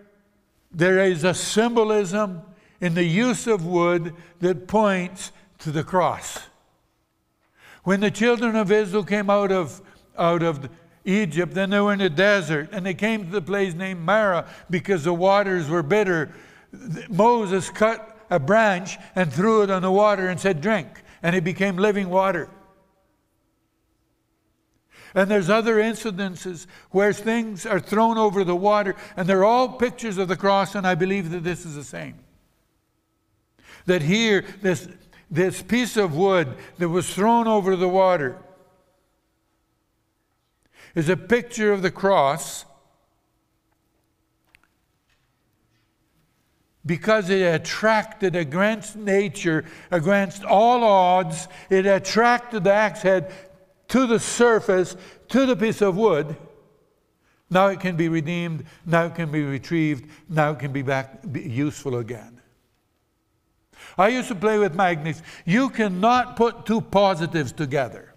there 0.71 0.99
is 0.99 1.23
a 1.23 1.33
symbolism 1.33 2.39
in 2.79 2.93
the 2.93 3.03
use 3.03 3.47
of 3.47 3.65
wood 3.65 4.13
that 4.41 4.67
points 4.67 5.31
to 5.57 5.71
the 5.71 5.83
cross. 5.83 6.37
When 7.83 7.99
the 7.99 8.11
children 8.11 8.55
of 8.55 8.71
Israel 8.71 9.03
came 9.03 9.31
out 9.31 9.51
of, 9.51 9.81
out 10.19 10.43
of 10.43 10.69
Egypt, 11.03 11.55
then 11.55 11.71
they 11.71 11.79
were 11.79 11.93
in 11.93 11.99
the 11.99 12.11
desert, 12.11 12.69
and 12.71 12.85
they 12.85 12.93
came 12.93 13.25
to 13.25 13.31
the 13.31 13.41
place 13.41 13.73
named 13.73 14.01
Marah 14.01 14.47
because 14.69 15.03
the 15.03 15.15
waters 15.15 15.67
were 15.67 15.81
bitter. 15.81 16.31
Moses 17.09 17.71
cut 17.71 18.23
a 18.29 18.39
branch 18.39 18.99
and 19.15 19.33
threw 19.33 19.63
it 19.63 19.71
on 19.71 19.81
the 19.81 19.91
water 19.91 20.27
and 20.27 20.39
said, 20.39 20.61
Drink, 20.61 21.01
and 21.23 21.35
it 21.35 21.43
became 21.43 21.77
living 21.77 22.09
water. 22.09 22.51
And 25.15 25.29
there's 25.29 25.49
other 25.49 25.75
incidences 25.75 26.65
where 26.89 27.13
things 27.13 27.65
are 27.65 27.79
thrown 27.79 28.17
over 28.17 28.43
the 28.43 28.55
water, 28.55 28.95
and 29.15 29.27
they're 29.27 29.45
all 29.45 29.69
pictures 29.69 30.17
of 30.17 30.27
the 30.27 30.35
cross, 30.35 30.75
and 30.75 30.87
I 30.87 30.95
believe 30.95 31.29
that 31.31 31.43
this 31.43 31.65
is 31.65 31.75
the 31.75 31.83
same. 31.83 32.15
That 33.85 34.01
here, 34.01 34.45
this, 34.61 34.87
this 35.29 35.61
piece 35.61 35.97
of 35.97 36.15
wood 36.15 36.55
that 36.79 36.89
was 36.89 37.13
thrown 37.13 37.47
over 37.47 37.75
the 37.75 37.89
water 37.89 38.37
is 40.95 41.09
a 41.09 41.17
picture 41.17 41.71
of 41.71 41.81
the 41.81 41.91
cross 41.91 42.65
because 46.85 47.29
it 47.29 47.41
attracted 47.41 48.35
against 48.35 48.95
nature, 48.95 49.65
against 49.89 50.43
all 50.43 50.83
odds, 50.83 51.47
it 51.69 51.85
attracted 51.85 52.63
the 52.65 52.73
axe 52.73 53.01
head 53.01 53.31
to 53.89 54.07
the 54.07 54.19
surface, 54.19 54.95
to 55.29 55.45
the 55.45 55.55
piece 55.55 55.81
of 55.81 55.97
wood. 55.97 56.35
Now 57.49 57.67
it 57.67 57.79
can 57.79 57.95
be 57.95 58.09
redeemed, 58.09 58.65
now 58.85 59.05
it 59.05 59.15
can 59.15 59.31
be 59.31 59.43
retrieved, 59.43 60.09
now 60.27 60.51
it 60.51 60.59
can 60.59 60.71
be 60.71 60.81
back 60.81 61.21
be 61.31 61.41
useful 61.41 61.97
again. 61.97 62.41
I 63.97 64.07
used 64.07 64.27
to 64.29 64.35
play 64.35 64.57
with 64.57 64.75
magnets. 64.75 65.21
You 65.45 65.69
cannot 65.69 66.35
put 66.35 66.65
two 66.65 66.81
positives 66.81 67.51
together. 67.51 68.13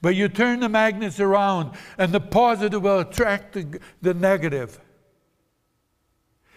But 0.00 0.14
you 0.14 0.28
turn 0.28 0.60
the 0.60 0.68
magnets 0.68 1.18
around, 1.18 1.72
and 1.98 2.12
the 2.12 2.20
positive 2.20 2.82
will 2.82 3.00
attract 3.00 3.54
the, 3.54 3.80
the 4.02 4.14
negative. 4.14 4.78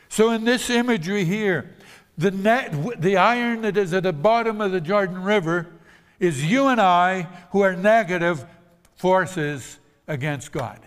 So, 0.10 0.32
in 0.32 0.44
this 0.44 0.70
imagery 0.70 1.24
here, 1.24 1.76
the, 2.18 2.32
net, 2.32 3.02
the 3.02 3.18
iron 3.18 3.62
that 3.62 3.78
is 3.78 3.94
at 3.94 4.04
the 4.04 4.14
bottom 4.14 4.60
of 4.60 4.72
the 4.72 4.82
Jordan 4.82 5.24
River 5.24 5.79
is 6.20 6.46
you 6.46 6.68
and 6.68 6.82
I 6.82 7.24
who 7.52 7.62
are 7.62 7.76
negative 7.76 8.46
forces 8.96 9.80
against 10.08 10.52
God. 10.52 10.80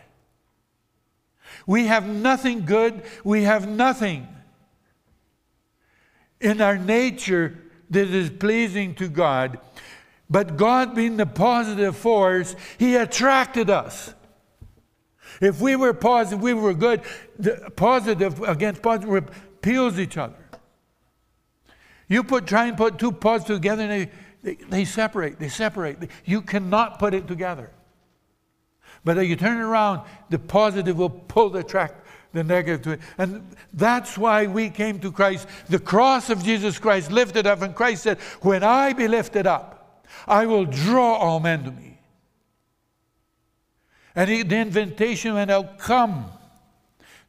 We 1.66 1.86
have 1.86 2.06
nothing 2.06 2.64
good, 2.64 3.02
we 3.24 3.44
have 3.44 3.68
nothing 3.68 4.28
in 6.40 6.60
our 6.60 6.76
nature 6.76 7.58
that 7.90 8.08
is 8.08 8.30
pleasing 8.30 8.94
to 8.96 9.08
God. 9.08 9.58
But 10.28 10.56
God, 10.56 10.94
being 10.94 11.18
the 11.18 11.26
positive 11.26 11.96
force, 11.96 12.56
He 12.78 12.96
attracted 12.96 13.70
us. 13.70 14.14
If 15.40 15.60
we 15.60 15.76
were 15.76 15.92
positive, 15.92 16.42
we 16.42 16.54
were 16.54 16.74
good, 16.74 17.02
positive 17.76 18.40
against 18.42 18.82
positive 18.82 19.10
repels 19.10 19.98
each 19.98 20.16
other. 20.16 20.36
You 22.08 22.22
put 22.24 22.46
try 22.46 22.66
and 22.66 22.76
put 22.76 22.98
two 22.98 23.12
positives 23.12 23.58
together 23.58 23.82
and 23.82 23.90
they, 23.90 24.10
they, 24.42 24.54
they 24.54 24.84
separate, 24.84 25.38
they 25.38 25.48
separate. 25.48 25.98
You 26.24 26.42
cannot 26.42 26.98
put 26.98 27.14
it 27.14 27.28
together. 27.28 27.70
But 29.04 29.18
if 29.18 29.28
you 29.28 29.36
turn 29.36 29.58
it 29.58 29.64
around, 29.64 30.02
the 30.30 30.38
positive 30.38 30.96
will 30.98 31.10
pull 31.10 31.50
the 31.50 31.62
track, 31.62 31.94
the 32.32 32.44
negative 32.44 32.82
to 32.82 32.90
it. 32.92 33.00
And 33.18 33.56
that's 33.72 34.16
why 34.16 34.46
we 34.46 34.70
came 34.70 34.98
to 35.00 35.10
Christ. 35.10 35.48
The 35.68 35.78
cross 35.78 36.30
of 36.30 36.42
Jesus 36.42 36.78
Christ 36.78 37.10
lifted 37.10 37.46
up, 37.46 37.62
and 37.62 37.74
Christ 37.74 38.02
said, 38.02 38.18
When 38.42 38.62
I 38.62 38.92
be 38.92 39.08
lifted 39.08 39.46
up, 39.46 40.06
I 40.26 40.46
will 40.46 40.64
draw 40.64 41.14
all 41.14 41.40
men 41.40 41.64
to 41.64 41.70
me. 41.70 42.00
And 44.14 44.28
he, 44.28 44.42
the 44.42 44.56
invitation 44.56 45.34
went 45.34 45.50
out, 45.50 45.78
Come. 45.78 46.26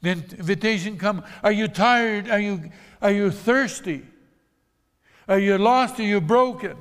The 0.02 0.12
invitation 0.12 0.98
come. 0.98 1.24
Are 1.44 1.52
you 1.52 1.70
tired? 1.70 2.30
Are 2.30 2.40
you, 2.40 2.70
are 3.02 3.12
you 3.12 3.32
thirsty? 3.32 4.04
Are 5.30 5.40
you 5.40 5.58
lost? 5.58 5.98
Are 6.00 6.04
you 6.04 6.20
broken? 6.20 6.76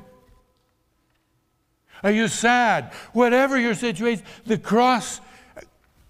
Are 2.03 2.11
you 2.11 2.29
sad? 2.29 2.93
Whatever 3.13 3.59
your 3.59 3.75
situation, 3.75 4.25
the 4.45 4.59
cross, 4.59 5.21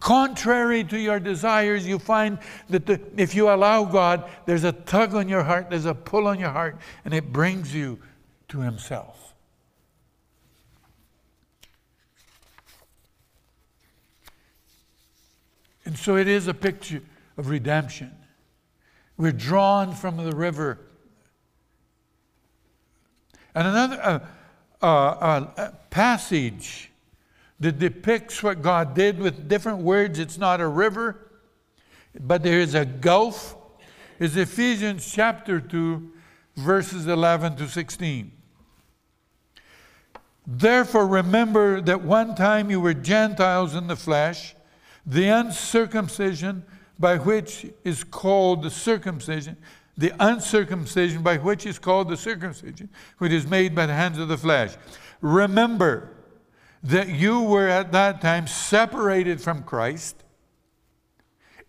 contrary 0.00 0.85
to 0.85 0.98
your 0.98 1.20
desires, 1.20 1.87
you 1.87 1.98
find 1.98 2.38
that 2.70 2.87
the, 2.87 3.00
if 3.16 3.35
you 3.35 3.50
allow 3.50 3.85
God, 3.85 4.28
there's 4.46 4.64
a 4.64 4.72
tug 4.72 5.14
on 5.14 5.28
your 5.28 5.42
heart, 5.42 5.68
there's 5.70 5.85
a 5.85 5.94
pull 5.94 6.26
on 6.26 6.38
your 6.38 6.50
heart, 6.50 6.78
and 7.05 7.12
it 7.12 7.33
brings 7.33 7.74
you 7.74 7.98
to 8.48 8.61
Himself. 8.61 9.35
And 15.85 15.98
so 15.98 16.16
it 16.16 16.28
is 16.28 16.46
a 16.46 16.55
picture 16.55 17.02
of 17.37 17.48
redemption. 17.48 18.12
We're 19.16 19.33
drawn 19.33 19.94
from 19.94 20.16
the 20.16 20.35
river. 20.35 20.78
And 23.55 23.66
another. 23.66 24.00
Uh, 24.02 24.20
uh, 24.83 25.46
a 25.57 25.72
passage 25.92 26.90
that 27.61 27.78
depicts 27.78 28.42
what 28.42 28.62
God 28.62 28.94
did 28.94 29.20
with 29.20 29.48
different 29.48 29.78
words. 29.81 30.18
It's 30.18 30.38
not 30.38 30.61
a 30.61 30.66
river, 30.66 31.31
but 32.18 32.42
there 32.42 32.61
is 32.61 32.74
a 32.74 32.85
gulf. 32.85 33.55
Is 34.18 34.37
Ephesians 34.37 35.09
chapter 35.12 35.61
2, 35.61 36.11
verses 36.57 37.07
11 37.07 37.57
to 37.57 37.68
16. 37.68 38.33
Therefore, 40.44 41.07
remember 41.07 41.81
that 41.83 42.02
one 42.02 42.35
time 42.35 42.70
you 42.70 42.81
were 42.81 42.94
Gentiles 42.94 43.76
in 43.76 43.87
the 43.87 43.94
flesh, 43.94 44.57
the 45.07 45.28
uncircumcision 45.28 46.64
by 46.98 47.18
which 47.18 47.66
is 47.85 48.02
called 48.02 48.62
the 48.62 48.70
circumcision 48.70 49.57
the 49.96 50.12
uncircumcision 50.20 51.22
by 51.22 51.37
which 51.37 51.66
is 51.66 51.78
called 51.78 52.09
the 52.09 52.16
circumcision, 52.16 52.88
which 53.18 53.33
is 53.33 53.46
made 53.46 53.74
by 53.74 53.87
the 53.87 53.92
hands 53.92 54.18
of 54.18 54.28
the 54.28 54.38
flesh. 54.38 54.74
Remember 55.22 56.11
that 56.82 57.08
you 57.08 57.42
were 57.42 57.68
at 57.68 57.92
that 57.92 58.20
time 58.20 58.46
separated 58.46 59.40
from 59.40 59.62
Christ, 59.62 60.16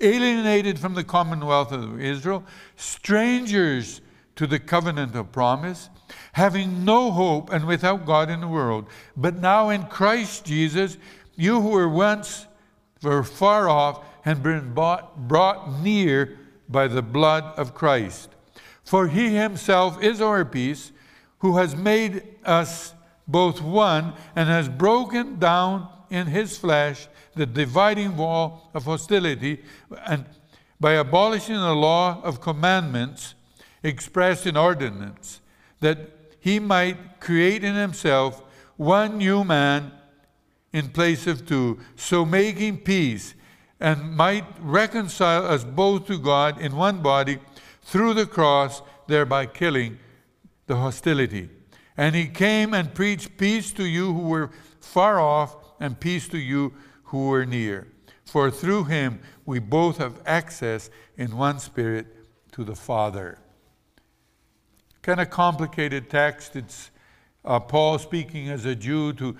alienated 0.02 0.80
from 0.80 0.96
the 0.96 1.04
commonwealth 1.04 1.72
of 1.72 2.02
Israel, 2.02 2.44
strangers 2.76 4.02
to 4.36 4.48
the 4.48 4.60
covenant 4.60 5.16
of 5.16 5.32
promise, 5.32 5.90
having 6.34 6.84
no 6.84 7.12
hope 7.12 7.54
and 7.54 7.66
without 7.66 8.06
God 8.06 8.32
in 8.32 8.42
the 8.42 8.48
world. 8.48 8.88
But 9.16 9.38
now 9.38 9.70
in 9.70 9.84
Christ 9.84 10.46
Jesus, 10.46 10.98
you 11.36 11.62
who 11.62 11.70
were 11.70 11.90
once 11.90 12.48
were 13.04 13.24
far 13.24 13.70
off 13.70 14.04
and 14.26 14.42
been 14.42 14.74
bought, 14.74 15.28
brought 15.28 15.80
near 15.82 16.40
by 16.68 16.88
the 16.88 17.04
blood 17.04 17.44
of 17.58 17.76
Christ. 17.76 18.30
For 18.84 19.08
he 19.08 19.36
himself 19.36 20.02
is 20.02 20.22
our 20.22 20.44
peace, 20.44 20.92
who 21.40 21.58
has 21.58 21.76
made 21.76 22.24
us 22.44 22.96
both 23.28 23.62
one 23.62 24.14
and 24.36 24.50
has 24.50 24.70
broken 24.70 25.40
down 25.40 25.88
in 26.10 26.28
his 26.28 26.58
flesh 26.58 27.08
the 27.36 27.46
dividing 27.46 28.16
wall 28.16 28.70
of 28.74 28.86
hostility, 28.86 29.64
and 30.06 30.26
by 30.80 30.94
abolishing 30.94 31.56
the 31.56 31.76
law 31.76 32.22
of 32.24 32.42
commandments 32.42 33.34
expressed 33.82 34.46
in 34.46 34.56
ordinance, 34.56 35.42
that 35.80 35.98
he 36.40 36.60
might 36.60 37.20
create 37.20 37.64
in 37.64 37.76
himself 37.76 38.44
one 38.78 39.18
new 39.18 39.44
man 39.44 39.92
in 40.72 40.90
place 40.90 41.26
of 41.28 41.46
two, 41.46 41.80
so 41.96 42.26
making 42.26 42.78
peace 42.78 43.36
and 43.80 44.16
might 44.16 44.46
reconcile 44.60 45.46
us 45.46 45.64
both 45.64 46.08
to 46.08 46.18
God 46.18 46.60
in 46.60 46.76
one 46.76 47.02
body 47.02 47.38
through 47.82 48.14
the 48.14 48.26
cross, 48.26 48.82
thereby 49.08 49.46
killing 49.46 50.00
the 50.68 50.76
hostility. 50.76 51.50
And 51.96 52.16
he 52.16 52.28
came 52.28 52.74
and 52.74 52.94
preached 52.94 53.38
peace 53.38 53.72
to 53.74 53.84
you 53.84 54.14
who 54.14 54.28
were 54.28 54.52
far 54.80 55.20
off, 55.20 55.56
and 55.80 56.00
peace 56.00 56.28
to 56.30 56.38
you 56.38 56.74
who 57.06 57.28
were 57.28 57.46
near. 57.46 57.88
For 58.26 58.50
through 58.50 58.86
him 58.86 59.20
we 59.46 59.60
both 59.60 59.98
have 59.98 60.22
access 60.26 60.90
in 61.18 61.36
one 61.38 61.60
spirit 61.60 62.08
to 62.54 62.64
the 62.64 62.76
Father. 62.76 63.38
Kind 65.02 65.20
of 65.20 65.30
complicated 65.30 66.10
text. 66.10 66.56
It's 66.56 66.90
uh, 67.44 67.60
Paul 67.60 68.00
speaking 68.00 68.50
as 68.50 68.66
a 68.66 68.76
Jew 68.76 69.14
to 69.14 69.36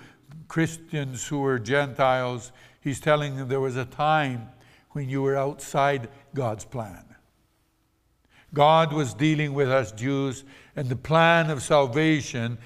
Christians 0.48 1.26
who 1.26 1.40
were 1.40 1.58
Gentiles 1.58 2.52
he's 2.84 3.00
telling 3.00 3.36
them 3.36 3.48
there 3.48 3.60
was 3.60 3.76
a 3.76 3.86
time 3.86 4.48
when 4.90 5.08
you 5.08 5.22
were 5.22 5.36
outside 5.36 6.08
God's 6.34 6.64
plan. 6.64 7.13
God 8.54 8.92
was 8.92 9.12
dealing 9.12 9.52
with 9.52 9.68
us 9.68 9.92
Jews, 9.92 10.44
and 10.76 10.88
the 10.88 10.96
plan 10.96 11.50
of 11.50 11.62
salvation 11.62 12.58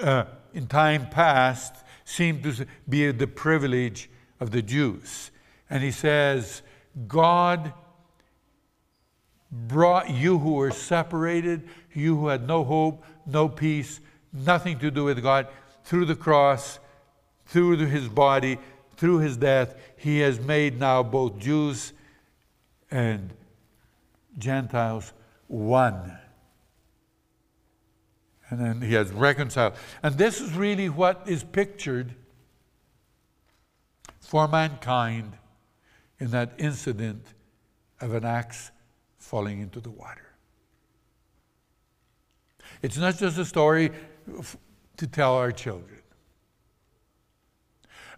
uh, 0.00 0.24
in 0.52 0.66
time 0.66 1.08
past 1.08 1.74
seemed 2.04 2.42
to 2.42 2.66
be 2.88 3.10
the 3.12 3.26
privilege 3.26 4.10
of 4.40 4.50
the 4.50 4.62
Jews. 4.62 5.30
And 5.70 5.82
he 5.82 5.90
says, 5.90 6.62
God 7.06 7.72
brought 9.50 10.10
you 10.10 10.38
who 10.38 10.54
were 10.54 10.70
separated, 10.70 11.68
you 11.94 12.16
who 12.16 12.28
had 12.28 12.46
no 12.46 12.64
hope, 12.64 13.04
no 13.24 13.48
peace, 13.48 14.00
nothing 14.32 14.78
to 14.80 14.90
do 14.90 15.04
with 15.04 15.22
God, 15.22 15.48
through 15.84 16.04
the 16.04 16.16
cross, 16.16 16.78
through 17.46 17.76
his 17.76 18.08
body, 18.08 18.58
through 18.96 19.18
his 19.18 19.36
death. 19.36 19.76
He 19.96 20.18
has 20.20 20.40
made 20.40 20.78
now 20.78 21.02
both 21.02 21.38
Jews 21.38 21.92
and 22.90 23.32
Gentiles 24.38 25.12
one. 25.48 26.18
And 28.48 28.60
then 28.60 28.80
he 28.80 28.94
has 28.94 29.10
reconciled. 29.10 29.74
And 30.02 30.16
this 30.16 30.40
is 30.40 30.52
really 30.54 30.88
what 30.88 31.22
is 31.26 31.42
pictured 31.42 32.14
for 34.20 34.46
mankind 34.48 35.36
in 36.18 36.30
that 36.30 36.54
incident 36.58 37.24
of 38.00 38.14
an 38.14 38.24
axe 38.24 38.70
falling 39.18 39.60
into 39.60 39.80
the 39.80 39.90
water. 39.90 40.26
It's 42.82 42.96
not 42.96 43.16
just 43.16 43.38
a 43.38 43.44
story 43.44 43.90
to 44.96 45.06
tell 45.06 45.34
our 45.34 45.52
children. 45.52 46.00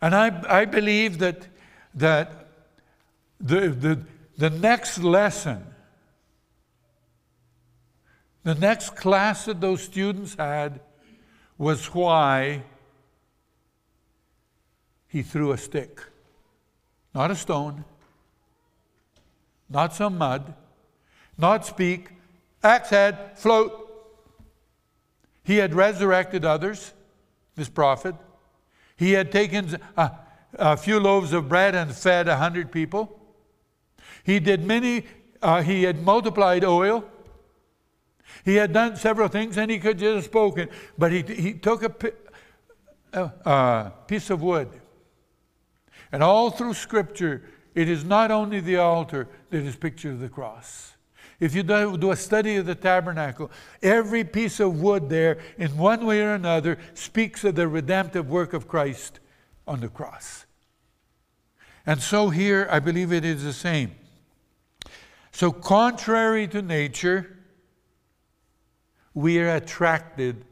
And 0.00 0.14
I, 0.14 0.60
I 0.60 0.64
believe 0.64 1.18
that, 1.18 1.46
that 1.94 2.48
the, 3.40 3.68
the, 3.68 4.04
the 4.36 4.50
next 4.50 4.98
lesson, 4.98 5.64
the 8.48 8.54
next 8.54 8.96
class 8.96 9.44
that 9.44 9.60
those 9.60 9.82
students 9.82 10.34
had 10.34 10.80
was 11.58 11.84
why 11.92 12.62
he 15.06 15.22
threw 15.22 15.52
a 15.52 15.58
stick, 15.58 16.00
not 17.14 17.30
a 17.30 17.34
stone, 17.34 17.84
not 19.68 19.94
some 19.94 20.16
mud, 20.16 20.54
not 21.36 21.66
speak, 21.66 22.08
axe 22.62 22.88
head, 22.88 23.38
float. 23.38 23.70
He 25.44 25.58
had 25.58 25.74
resurrected 25.74 26.46
others, 26.46 26.94
this 27.54 27.68
prophet. 27.68 28.14
He 28.96 29.12
had 29.12 29.30
taken 29.30 29.76
a, 29.94 30.12
a 30.54 30.78
few 30.78 30.98
loaves 30.98 31.34
of 31.34 31.50
bread 31.50 31.74
and 31.74 31.94
fed 31.94 32.28
a 32.28 32.36
hundred 32.38 32.72
people. 32.72 33.20
He 34.24 34.40
did 34.40 34.64
many, 34.64 35.04
uh, 35.42 35.60
he 35.60 35.82
had 35.82 36.02
multiplied 36.02 36.64
oil. 36.64 37.04
He 38.48 38.54
had 38.54 38.72
done 38.72 38.96
several 38.96 39.28
things 39.28 39.58
and 39.58 39.70
he 39.70 39.78
could 39.78 39.98
just 39.98 40.14
have 40.14 40.24
spoken, 40.24 40.70
but 40.96 41.12
he, 41.12 41.20
he 41.20 41.52
took 41.52 41.82
a, 41.82 42.12
a, 43.12 43.20
a 43.20 43.22
uh, 43.22 43.48
uh, 43.48 43.90
piece 44.06 44.30
of 44.30 44.40
wood. 44.40 44.70
And 46.10 46.22
all 46.22 46.50
through 46.50 46.72
Scripture, 46.72 47.42
it 47.74 47.90
is 47.90 48.06
not 48.06 48.30
only 48.30 48.60
the 48.60 48.76
altar 48.76 49.28
that 49.50 49.58
is 49.58 49.76
picture 49.76 50.12
of 50.12 50.20
the 50.20 50.30
cross. 50.30 50.94
If 51.38 51.54
you 51.54 51.62
do 51.62 52.10
a 52.10 52.16
study 52.16 52.56
of 52.56 52.64
the 52.64 52.74
tabernacle, 52.74 53.50
every 53.82 54.24
piece 54.24 54.60
of 54.60 54.80
wood 54.80 55.10
there, 55.10 55.40
in 55.58 55.76
one 55.76 56.06
way 56.06 56.22
or 56.22 56.32
another, 56.32 56.78
speaks 56.94 57.44
of 57.44 57.54
the 57.54 57.68
redemptive 57.68 58.30
work 58.30 58.54
of 58.54 58.66
Christ 58.66 59.20
on 59.66 59.80
the 59.80 59.88
cross. 59.88 60.46
And 61.84 62.00
so 62.00 62.30
here, 62.30 62.66
I 62.70 62.78
believe 62.78 63.12
it 63.12 63.26
is 63.26 63.44
the 63.44 63.52
same. 63.52 63.90
So, 65.32 65.52
contrary 65.52 66.48
to 66.48 66.62
nature, 66.62 67.37
we 69.18 69.40
are 69.40 69.56
attracted 69.56 70.44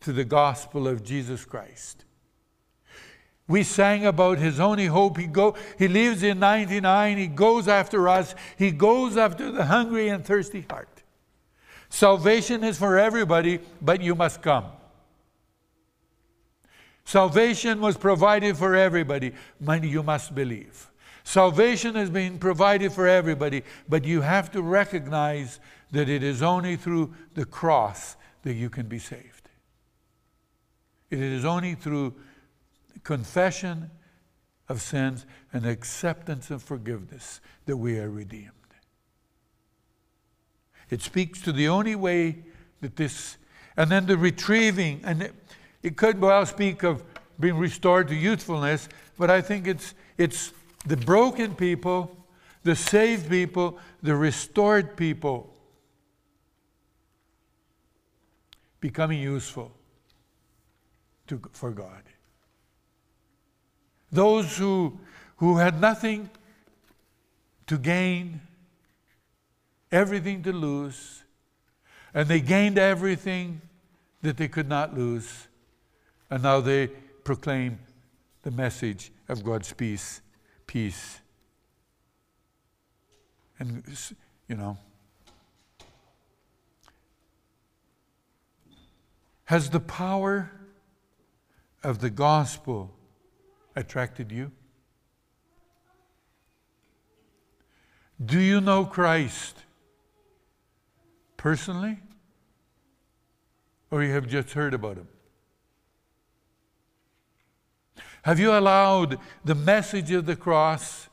to 0.00 0.12
the 0.12 0.24
gospel 0.24 0.88
of 0.88 1.04
Jesus 1.04 1.44
Christ. 1.44 2.04
We 3.46 3.62
sang 3.62 4.04
about 4.04 4.38
his 4.38 4.58
only 4.58 4.86
hope. 4.86 5.16
He, 5.16 5.28
go, 5.28 5.54
he 5.78 5.86
lives 5.86 6.24
in 6.24 6.40
99. 6.40 7.18
He 7.18 7.28
goes 7.28 7.68
after 7.68 8.08
us. 8.08 8.34
He 8.58 8.72
goes 8.72 9.16
after 9.16 9.52
the 9.52 9.66
hungry 9.66 10.08
and 10.08 10.24
thirsty 10.24 10.66
heart. 10.68 10.88
Salvation 11.88 12.64
is 12.64 12.76
for 12.76 12.98
everybody, 12.98 13.60
but 13.80 14.00
you 14.00 14.16
must 14.16 14.42
come. 14.42 14.64
Salvation 17.04 17.80
was 17.80 17.96
provided 17.96 18.56
for 18.56 18.74
everybody, 18.74 19.34
but 19.60 19.84
you 19.84 20.02
must 20.02 20.34
believe. 20.34 20.90
Salvation 21.24 21.94
has 21.94 22.10
been 22.10 22.38
provided 22.38 22.92
for 22.92 23.08
everybody, 23.08 23.62
but 23.88 24.04
you 24.04 24.20
have 24.20 24.52
to 24.52 24.62
recognize 24.62 25.58
that 25.90 26.08
it 26.08 26.22
is 26.22 26.42
only 26.42 26.76
through 26.76 27.14
the 27.32 27.46
cross 27.46 28.16
that 28.42 28.52
you 28.52 28.68
can 28.68 28.86
be 28.86 28.98
saved. 28.98 29.48
It 31.10 31.18
is 31.18 31.44
only 31.44 31.74
through 31.74 32.14
confession 33.02 33.90
of 34.68 34.82
sins 34.82 35.24
and 35.52 35.66
acceptance 35.66 36.50
of 36.50 36.62
forgiveness 36.62 37.40
that 37.66 37.76
we 37.76 37.98
are 37.98 38.10
redeemed. 38.10 38.50
It 40.90 41.00
speaks 41.00 41.40
to 41.42 41.52
the 41.52 41.68
only 41.68 41.96
way 41.96 42.44
that 42.82 42.96
this, 42.96 43.38
and 43.76 43.90
then 43.90 44.06
the 44.06 44.18
retrieving, 44.18 45.00
and 45.04 45.22
it, 45.22 45.34
it 45.82 45.96
could 45.96 46.20
well 46.20 46.44
speak 46.44 46.82
of 46.82 47.02
being 47.40 47.56
restored 47.56 48.08
to 48.08 48.14
youthfulness, 48.14 48.88
but 49.18 49.30
I 49.30 49.40
think 49.40 49.66
it's, 49.66 49.94
it's 50.18 50.52
the 50.86 50.96
broken 50.96 51.54
people, 51.54 52.14
the 52.62 52.76
saved 52.76 53.28
people, 53.28 53.78
the 54.02 54.14
restored 54.14 54.96
people 54.96 55.54
becoming 58.80 59.20
useful 59.20 59.72
to, 61.26 61.40
for 61.52 61.70
God. 61.70 62.02
Those 64.12 64.56
who, 64.58 64.98
who 65.38 65.56
had 65.56 65.80
nothing 65.80 66.28
to 67.66 67.78
gain, 67.78 68.40
everything 69.90 70.42
to 70.42 70.52
lose, 70.52 71.22
and 72.12 72.28
they 72.28 72.40
gained 72.40 72.78
everything 72.78 73.60
that 74.22 74.36
they 74.36 74.48
could 74.48 74.68
not 74.68 74.94
lose, 74.94 75.48
and 76.30 76.42
now 76.42 76.60
they 76.60 76.88
proclaim 77.24 77.78
the 78.42 78.50
message 78.50 79.10
of 79.28 79.42
God's 79.42 79.72
peace, 79.72 80.20
peace. 80.66 81.20
And, 83.58 83.84
you 84.48 84.56
know, 84.56 84.76
has 89.44 89.70
the 89.70 89.80
power 89.80 90.50
of 91.82 92.00
the 92.00 92.10
gospel 92.10 92.90
attracted 93.76 94.32
you? 94.32 94.50
Do 98.24 98.38
you 98.40 98.60
know 98.60 98.84
Christ 98.84 99.58
personally? 101.36 101.98
Or 103.90 104.02
you 104.02 104.12
have 104.12 104.26
just 104.26 104.52
heard 104.52 104.74
about 104.74 104.96
him? 104.96 105.08
Have 108.24 108.40
you 108.40 108.52
allowed 108.52 109.18
the 109.44 109.54
message 109.54 110.10
of 110.10 110.24
the 110.24 110.34
cross 110.34 111.10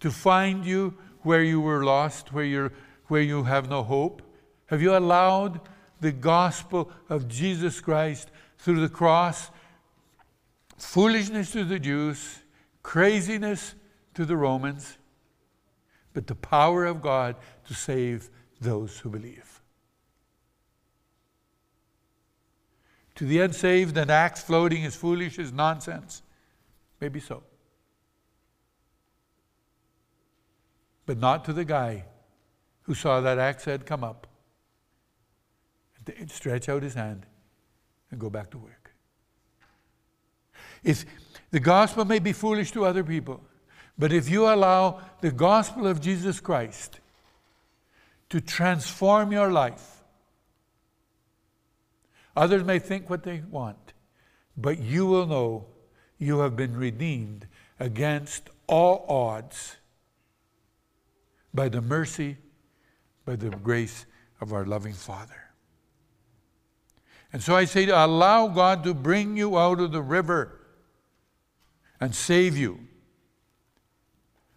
to 0.00 0.10
find 0.10 0.64
you 0.64 0.94
where 1.20 1.42
you 1.42 1.60
were 1.60 1.84
lost, 1.84 2.32
where, 2.32 2.44
you're, 2.44 2.72
where 3.08 3.20
you 3.20 3.42
have 3.42 3.68
no 3.68 3.82
hope? 3.82 4.22
Have 4.66 4.80
you 4.80 4.96
allowed 4.96 5.60
the 6.00 6.12
gospel 6.12 6.90
of 7.10 7.28
Jesus 7.28 7.80
Christ 7.82 8.30
through 8.56 8.80
the 8.80 8.88
cross 8.88 9.50
foolishness 10.78 11.52
to 11.52 11.64
the 11.64 11.78
Jews, 11.78 12.38
craziness 12.82 13.74
to 14.14 14.24
the 14.24 14.36
Romans, 14.36 14.96
but 16.14 16.26
the 16.26 16.34
power 16.34 16.86
of 16.86 17.02
God 17.02 17.36
to 17.66 17.74
save 17.74 18.30
those 18.58 18.98
who 19.00 19.10
believe. 19.10 19.55
To 23.16 23.24
the 23.24 23.40
unsaved, 23.40 23.96
an 23.96 24.10
axe 24.10 24.42
floating 24.42 24.82
is 24.82 24.94
foolish, 24.94 25.38
is 25.38 25.52
nonsense. 25.52 26.22
Maybe 27.00 27.18
so. 27.18 27.42
But 31.06 31.18
not 31.18 31.44
to 31.46 31.52
the 31.52 31.64
guy 31.64 32.04
who 32.82 32.94
saw 32.94 33.20
that 33.20 33.38
axe 33.38 33.64
head 33.64 33.86
come 33.86 34.04
up, 34.04 34.26
stretch 36.28 36.68
out 36.68 36.82
his 36.82 36.94
hand, 36.94 37.26
and 38.10 38.20
go 38.20 38.30
back 38.30 38.50
to 38.50 38.58
work. 38.58 38.92
If 40.84 41.04
the 41.50 41.60
gospel 41.60 42.04
may 42.04 42.18
be 42.18 42.32
foolish 42.32 42.70
to 42.72 42.84
other 42.84 43.02
people, 43.02 43.42
but 43.98 44.12
if 44.12 44.28
you 44.28 44.46
allow 44.46 45.00
the 45.20 45.30
gospel 45.30 45.86
of 45.86 46.00
Jesus 46.00 46.38
Christ 46.38 47.00
to 48.28 48.40
transform 48.40 49.32
your 49.32 49.50
life, 49.50 49.95
others 52.36 52.62
may 52.64 52.78
think 52.78 53.08
what 53.08 53.22
they 53.22 53.42
want, 53.50 53.92
but 54.56 54.78
you 54.78 55.06
will 55.06 55.26
know 55.26 55.66
you 56.18 56.40
have 56.40 56.56
been 56.56 56.76
redeemed 56.76 57.46
against 57.80 58.50
all 58.66 59.04
odds 59.08 59.76
by 61.52 61.68
the 61.68 61.80
mercy, 61.80 62.36
by 63.24 63.36
the 63.36 63.50
grace 63.50 64.06
of 64.40 64.52
our 64.52 64.64
loving 64.64 64.92
Father. 64.92 65.46
And 67.32 67.42
so 67.42 67.56
I 67.56 67.64
say, 67.64 67.88
allow 67.88 68.48
God 68.48 68.84
to 68.84 68.94
bring 68.94 69.36
you 69.36 69.58
out 69.58 69.80
of 69.80 69.92
the 69.92 70.02
river 70.02 70.60
and 72.00 72.14
save 72.14 72.56
you. 72.56 72.80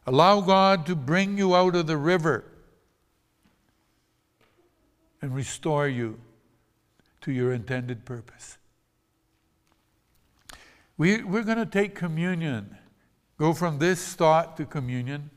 Allow 0.05 0.41
God 0.41 0.85
to 0.87 0.95
bring 0.95 1.37
you 1.37 1.55
out 1.55 1.75
of 1.75 1.87
the 1.87 1.97
river 1.97 2.45
and 5.21 5.35
restore 5.35 5.87
you 5.87 6.19
to 7.21 7.31
your 7.31 7.51
intended 7.51 8.05
purpose. 8.05 8.57
We, 10.97 11.23
we're 11.23 11.43
going 11.43 11.57
to 11.57 11.65
take 11.65 11.95
communion, 11.95 12.77
go 13.37 13.53
from 13.53 13.79
this 13.79 14.15
thought 14.15 14.57
to 14.57 14.65
communion. 14.65 15.29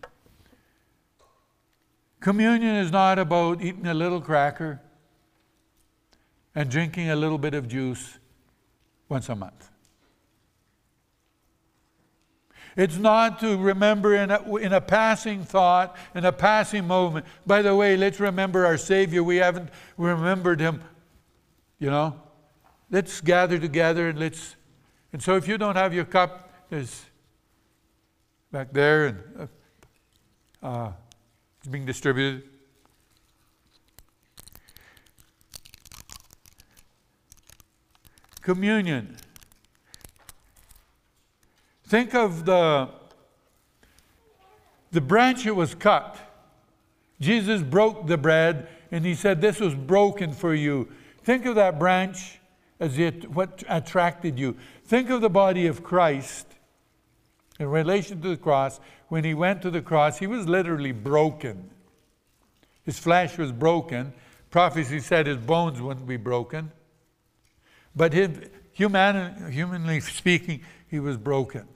Communion 2.21 2.77
is 2.77 2.91
not 2.91 3.19
about 3.19 3.63
eating 3.63 3.87
a 3.87 3.95
little 3.95 4.21
cracker 4.21 4.81
and 6.55 6.71
drinking 6.71 7.11
a 7.11 7.17
little 7.17 7.39
bit 7.39 7.55
of 7.55 7.69
juice 7.69 8.19
once 9.09 9.29
a 9.29 9.35
month. 9.35 9.69
It's 12.77 12.97
not 12.97 13.39
to 13.41 13.59
remember 13.59 14.15
in 14.15 14.31
a, 14.31 14.57
in 14.57 14.73
a 14.73 14.81
passing 14.81 15.45
thought, 15.45 15.97
in 16.15 16.25
a 16.25 16.33
passing 16.33 16.87
moment. 16.87 17.27
By 17.47 17.61
the 17.61 17.77
way, 17.77 17.97
let's 17.97 18.19
remember 18.19 18.65
our 18.65 18.79
Savior. 18.79 19.23
We 19.23 19.37
haven't 19.37 19.69
remembered 19.99 20.59
him, 20.59 20.83
you 21.83 21.91
know. 21.91 22.15
Let's 22.93 23.21
gather 23.21 23.59
together 23.59 24.09
and 24.09 24.19
let's. 24.19 24.55
And 25.13 25.21
so 25.21 25.35
if 25.35 25.49
you 25.49 25.59
don't 25.59 25.75
have 25.75 25.93
your 25.93 26.05
cup, 26.05 26.53
there's 26.71 27.07
back 28.53 28.73
there 28.73 29.07
and 29.07 29.49
uh, 30.63 30.67
uh, 30.67 30.93
it's 31.59 31.67
being 31.67 31.85
distributed. 31.85 32.45
Communion. 38.43 39.17
Think 41.89 42.15
of 42.15 42.45
the, 42.45 42.91
the 44.93 45.01
branch 45.01 45.45
that 45.45 45.55
was 45.55 45.75
cut. 45.75 46.17
Jesus 47.21 47.61
broke 47.61 48.07
the 48.07 48.17
bread 48.17 48.69
and 48.93 49.05
he 49.05 49.17
said, 49.17 49.41
This 49.41 49.59
was 49.59 49.75
broken 49.75 50.33
for 50.33 50.55
you. 50.55 50.89
Think 51.23 51.47
of 51.47 51.55
that 51.57 51.79
branch 51.79 52.41
as 52.81 52.99
it, 52.99 53.31
what 53.31 53.63
attracted 53.69 54.39
you. 54.39 54.57
Think 54.85 55.11
of 55.11 55.21
the 55.21 55.31
body 55.31 55.67
of 55.67 55.85
Christ 55.85 56.47
in 57.59 57.69
relation 57.69 58.21
to 58.23 58.29
the 58.29 58.37
cross. 58.37 58.81
When 59.09 59.25
he 59.25 59.35
went 59.35 59.63
to 59.63 59.71
the 59.71 59.83
cross, 59.83 60.19
he 60.19 60.27
was 60.27 60.49
literally 60.49 60.93
broken. 60.93 61.71
His 62.85 62.99
flesh 62.99 63.39
was 63.39 63.53
broken. 63.53 64.13
Prophecy 64.51 65.01
said 65.01 65.27
his 65.27 65.37
bones 65.37 65.81
wouldn't 65.81 66.07
be 66.07 66.17
broken. 66.17 66.73
But 67.95 68.13
his, 68.13 68.31
human, 68.73 69.53
humanly 69.53 70.01
speaking, 70.01 70.63
he 70.89 70.99
was 70.99 71.17
broken. 71.17 71.69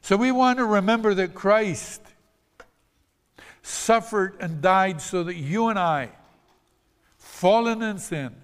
So 0.00 0.16
we 0.16 0.32
want 0.32 0.58
to 0.58 0.66
remember 0.66 1.14
that 1.14 1.34
Christ 1.34 2.02
suffered 3.62 4.36
and 4.40 4.60
died 4.60 5.00
so 5.00 5.24
that 5.24 5.34
you 5.34 5.68
and 5.68 5.78
I, 5.78 6.10
fallen 7.44 7.82
in 7.82 7.98
sin, 7.98 8.34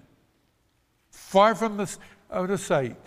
far 1.09 1.55
from 1.55 1.75
the, 1.75 1.97
out 2.31 2.51
of 2.51 2.59
sight, 2.59 3.01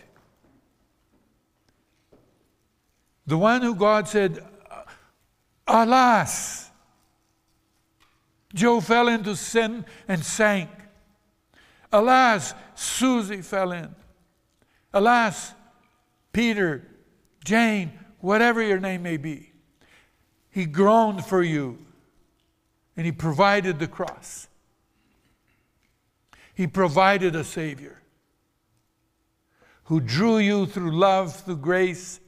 the 3.29 3.39
one 3.39 3.63
who 3.63 3.77
God 3.77 4.09
said, 4.09 4.45
Alas, 5.69 6.69
Joe 8.53 8.81
fell 8.81 9.07
into 9.07 9.37
sin 9.37 9.85
and 10.09 10.25
sank. 10.25 10.69
Alas, 11.93 12.55
Susie 12.75 13.41
fell 13.41 13.71
in. 13.71 13.95
Alas, 14.93 15.55
Peter, 16.33 16.89
Jane, 17.45 17.93
whatever 18.19 18.61
your 18.61 18.81
name 18.81 19.05
may 19.05 19.17
be. 19.17 19.53
He 20.51 20.67
groaned 20.67 21.25
for 21.25 21.45
you 21.45 21.79
and 22.97 23.07
He 23.07 23.13
provided 23.13 23.79
the 23.79 23.87
cross. 23.87 24.49
He 26.55 26.67
provided 26.67 27.35
a 27.35 27.45
Savior 27.45 28.01
who 29.85 30.01
drew 30.01 30.39
you 30.39 30.67
through 30.67 30.93
love, 30.93 31.35
through 31.35 31.57
grace. 31.57 32.21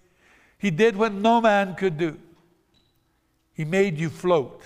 He 0.58 0.70
did 0.70 0.96
what 0.96 1.12
no 1.12 1.40
man 1.40 1.74
could 1.74 1.96
do. 1.96 2.18
He 3.52 3.64
made 3.64 3.98
you 3.98 4.10
float 4.10 4.62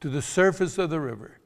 to 0.00 0.08
the 0.08 0.22
surface 0.22 0.78
of 0.78 0.88
the 0.90 1.00
river. 1.00 1.38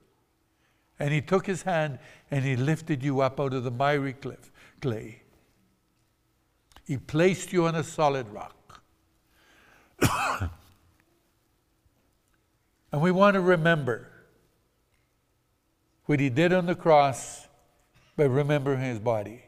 And 0.99 1.13
He 1.13 1.21
took 1.21 1.47
His 1.47 1.63
hand 1.63 1.99
and 2.31 2.45
He 2.45 2.55
lifted 2.57 3.03
you 3.03 3.21
up 3.21 3.41
out 3.41 3.55
of 3.55 3.65
the 3.65 3.71
miry 3.71 4.13
cliff, 4.13 4.53
clay. 4.81 5.23
He 6.85 6.99
placed 6.99 7.53
you 7.53 7.67
on 7.67 7.75
a 7.75 7.83
solid 7.83 8.29
rock. 8.29 8.83
and 12.93 13.01
we 13.01 13.11
want 13.11 13.35
to 13.35 13.41
remember 13.41 14.12
what 16.13 16.21
he 16.21 16.29
did 16.29 16.53
on 16.53 16.67
the 16.67 16.75
cross 16.75 17.49
by 18.19 18.25
remembering 18.25 18.83
his 18.83 18.99
body. 18.99 19.43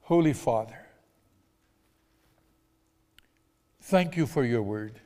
Holy 0.00 0.32
Father, 0.32 0.86
thank 3.82 4.16
you 4.16 4.26
for 4.26 4.42
your 4.42 4.62
word. 4.62 5.02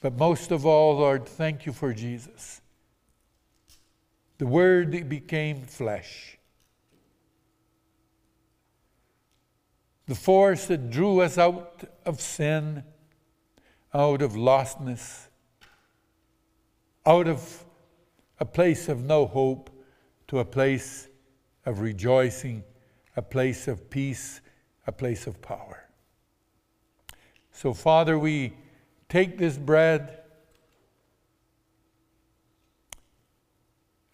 But 0.00 0.16
most 0.16 0.50
of 0.52 0.64
all, 0.64 0.96
Lord, 0.96 1.26
thank 1.26 1.66
you 1.66 1.74
for 1.74 1.92
Jesus. 1.92 2.62
The 4.38 4.46
Word 4.46 4.92
that 4.92 5.10
became 5.10 5.66
flesh. 5.66 6.38
the 10.06 10.14
force 10.14 10.66
that 10.68 10.88
drew 10.88 11.20
us 11.20 11.36
out 11.36 11.84
of 12.06 12.22
sin, 12.22 12.84
out 13.92 14.22
of 14.22 14.32
lostness, 14.32 15.28
out 17.06 17.28
of 17.28 17.64
a 18.40 18.44
place 18.44 18.88
of 18.88 19.04
no 19.04 19.26
hope 19.26 19.70
to 20.28 20.38
a 20.38 20.44
place 20.44 21.08
of 21.66 21.80
rejoicing, 21.80 22.62
a 23.16 23.22
place 23.22 23.68
of 23.68 23.90
peace, 23.90 24.40
a 24.86 24.92
place 24.92 25.26
of 25.26 25.40
power. 25.40 25.88
So, 27.52 27.72
Father, 27.72 28.18
we 28.18 28.54
take 29.08 29.38
this 29.38 29.56
bread 29.56 30.18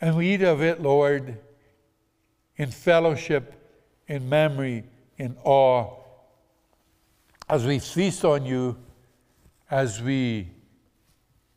and 0.01 0.17
we 0.17 0.35
eat 0.35 0.43
of 0.43 0.63
it, 0.63 0.81
Lord, 0.81 1.39
in 2.57 2.71
fellowship, 2.71 3.55
in 4.07 4.29
memory 4.29 4.85
in 5.19 5.37
awe 5.45 5.97
as 7.49 7.67
we 7.67 7.79
feast 7.81 8.25
on 8.25 8.47
you, 8.47 8.77
as 9.71 10.01
we 10.01 10.49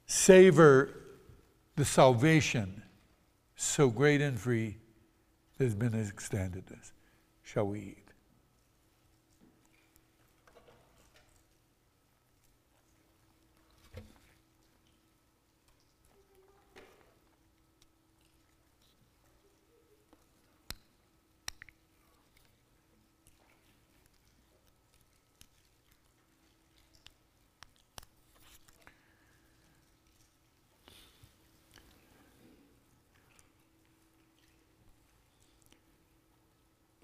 savor 0.07 1.02
the 1.75 1.85
salvation 1.85 2.83
so 3.55 3.89
great 3.89 4.21
and 4.21 4.39
free 4.39 4.77
that 5.57 5.65
has 5.65 5.75
been 5.75 5.93
extended 5.93 6.63
us. 6.71 6.93
Shall 7.43 7.67
we 7.67 7.79
eat? 7.79 8.02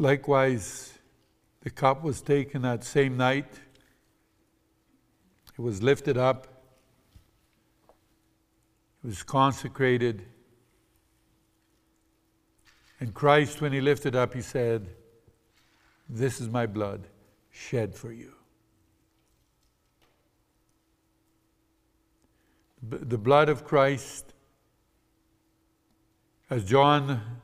Likewise, 0.02 0.98
the 1.60 1.70
cup 1.70 2.04
was 2.04 2.22
taken 2.22 2.62
that 2.62 2.86
same 2.86 3.18
night. 3.18 3.60
It 5.58 5.62
was 5.62 5.84
lifted 5.84 6.18
up. 6.18 6.48
It 9.04 9.08
was 9.08 9.24
consecrated. 9.24 10.26
And 13.02 13.14
Christ, 13.14 13.62
when 13.62 13.74
he 13.74 13.82
lifted 13.82 14.16
up, 14.16 14.34
he 14.34 14.42
said, 14.42 14.88
This 16.08 16.40
is 16.40 16.48
my 16.48 16.66
blood 16.66 17.08
shed 17.52 17.94
for 17.94 18.14
you. 18.14 18.32
The 22.82 23.18
blood 23.18 23.50
of 23.50 23.66
Christ, 23.66 24.34
as 26.50 26.64
John 26.64 27.42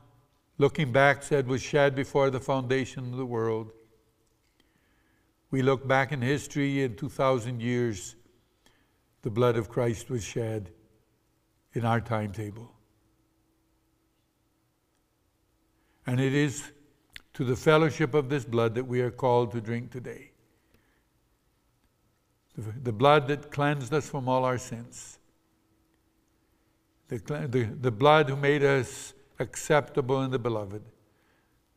looking 0.58 0.92
back, 0.92 1.22
said 1.22 1.46
was 1.46 1.62
shed 1.62 1.94
before 1.94 2.30
the 2.30 2.40
foundation 2.40 3.12
of 3.12 3.16
the 3.16 3.26
world, 3.26 3.72
We 5.50 5.62
look 5.62 5.86
back 5.86 6.12
in 6.12 6.22
history 6.22 6.82
in 6.82 6.96
2,000 6.96 7.62
years, 7.62 8.16
the 9.22 9.30
blood 9.30 9.56
of 9.56 9.68
Christ 9.68 10.10
was 10.10 10.24
shed 10.24 10.70
in 11.72 11.84
our 11.84 12.00
timetable. 12.00 12.72
And 16.06 16.20
it 16.20 16.34
is 16.34 16.72
to 17.34 17.44
the 17.44 17.56
fellowship 17.56 18.14
of 18.14 18.28
this 18.28 18.44
blood 18.44 18.74
that 18.74 18.84
we 18.84 19.00
are 19.00 19.10
called 19.10 19.52
to 19.52 19.60
drink 19.60 19.90
today. 19.90 20.30
The, 22.56 22.92
blood 22.92 23.28
that 23.28 23.50
cleansed 23.50 23.92
us 23.92 24.08
from 24.08 24.28
all 24.28 24.44
our 24.44 24.56
sins. 24.56 25.18
The, 27.08 27.18
the, 27.18 27.64
the 27.80 27.90
blood 27.90 28.30
who 28.30 28.36
made 28.36 28.64
us 28.64 29.12
acceptable 29.38 30.22
in 30.22 30.30
the 30.30 30.38
beloved. 30.38 30.82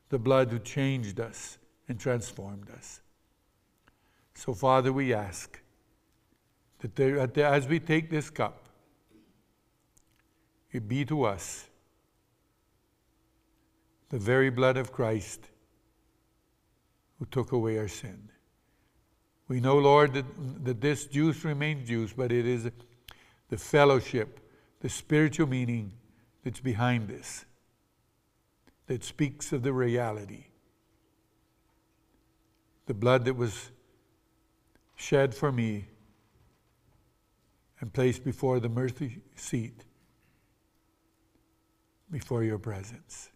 The 0.10 0.20
blood 0.20 0.52
who 0.52 0.60
changed 0.60 1.20
us 1.20 1.58
and 1.88 2.00
transformed 2.00 2.70
us. 2.72 3.02
So, 4.34 4.54
Father, 4.54 4.94
we 4.94 5.14
ask 5.14 5.60
that 6.80 6.96
there, 6.96 7.20
as 7.20 7.68
we 7.68 7.80
take 7.80 8.10
this 8.10 8.30
cup, 8.30 8.70
it 10.72 10.88
be 10.88 11.04
to 11.06 11.24
us 11.24 11.68
the 14.10 14.18
very 14.18 14.50
blood 14.50 14.78
of 14.78 14.92
Christ 14.92 15.42
who 17.20 17.26
took 17.26 17.52
away 17.52 17.78
our 17.78 17.88
sin. 17.88 18.30
We 19.48 19.60
know, 19.60 19.78
Lord, 19.78 20.14
that, 20.14 20.26
that 20.64 20.80
this 20.80 21.06
juice 21.06 21.44
remains 21.44 21.88
juice, 21.88 22.14
but 22.14 22.32
it 22.32 22.46
is 22.46 22.70
the 23.50 23.58
fellowship, 23.58 24.40
the 24.80 24.90
spiritual 24.90 25.48
meaning 25.48 25.92
that's 26.44 26.60
behind 26.60 27.08
this, 27.08 27.46
that 28.90 29.04
speaks 29.04 29.54
of 29.54 29.62
the 29.62 29.72
reality. 29.72 30.46
The 32.88 32.96
blood 32.96 33.26
that 33.26 33.36
was 33.36 33.70
shed 34.96 35.36
for 35.36 35.52
me 35.52 35.86
and 37.80 37.94
placed 37.94 38.26
before 38.26 38.60
the 38.60 38.68
mercy 38.68 39.20
seat, 39.36 39.86
before 42.10 42.44
your 42.44 42.58
presence. 42.58 43.30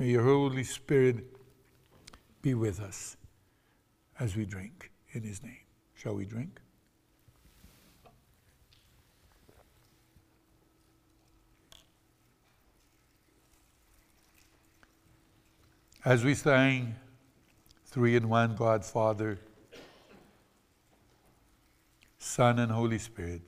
May 0.00 0.08
your 0.08 0.24
Holy 0.24 0.64
Spirit 0.64 1.24
be 2.42 2.54
with 2.54 2.80
us 2.80 3.16
as 4.18 4.34
we 4.34 4.46
drink 4.46 4.90
in 5.12 5.22
his 5.22 5.44
name. 5.44 5.62
Shall 5.94 6.16
we 6.16 6.24
drink? 6.24 6.60
As 16.06 16.24
we 16.24 16.34
sang, 16.34 16.94
three 17.86 18.14
in 18.14 18.28
one 18.28 18.54
God, 18.54 18.84
Father, 18.84 19.40
Son, 22.16 22.60
and 22.60 22.70
Holy 22.70 23.00
Spirit, 23.00 23.42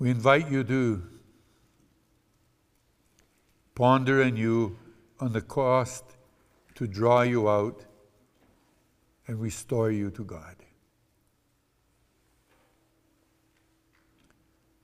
we 0.00 0.10
invite 0.10 0.50
you 0.50 0.64
to 0.64 1.04
Ponder 3.76 4.20
anew 4.22 4.76
on 5.20 5.32
the 5.32 5.40
cost 5.40 6.04
to 6.74 6.88
draw 6.88 7.22
you 7.22 7.48
out 7.48 7.84
and 9.28 9.40
restore 9.40 9.92
you 9.92 10.10
to 10.10 10.24
God. 10.24 10.56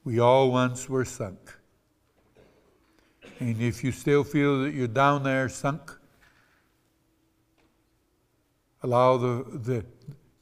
We 0.04 0.20
all 0.20 0.52
once 0.52 0.88
were 0.88 1.04
sunk. 1.04 1.58
And 3.40 3.61
if 3.61 3.85
you 3.85 3.92
still 3.92 4.24
feel 4.24 4.62
that 4.62 4.74
you're 4.74 4.88
down 4.88 5.22
there 5.22 5.48
sunk, 5.48 5.96
allow 8.83 9.16
the, 9.16 9.44
the, 9.53 9.85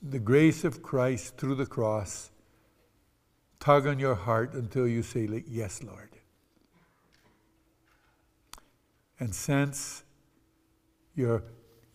the 0.02 0.18
grace 0.18 0.64
of 0.64 0.82
Christ 0.82 1.36
through 1.36 1.56
the 1.56 1.66
cross 1.66 2.30
tug 3.60 3.86
on 3.86 3.98
your 3.98 4.14
heart 4.14 4.54
until 4.54 4.86
you 4.86 5.02
say, 5.02 5.44
Yes, 5.46 5.82
Lord 5.82 6.16
and 9.18 9.34
sense 9.34 10.04
you're, 11.14 11.42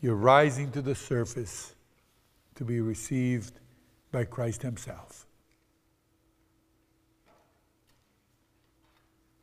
you're 0.02 0.16
rising 0.16 0.72
to 0.72 0.82
the 0.82 0.96
surface 0.96 1.76
to 2.56 2.64
be 2.64 2.82
received 2.82 3.60
by 4.12 4.26
Christ 4.26 4.62
Himself. 4.62 5.28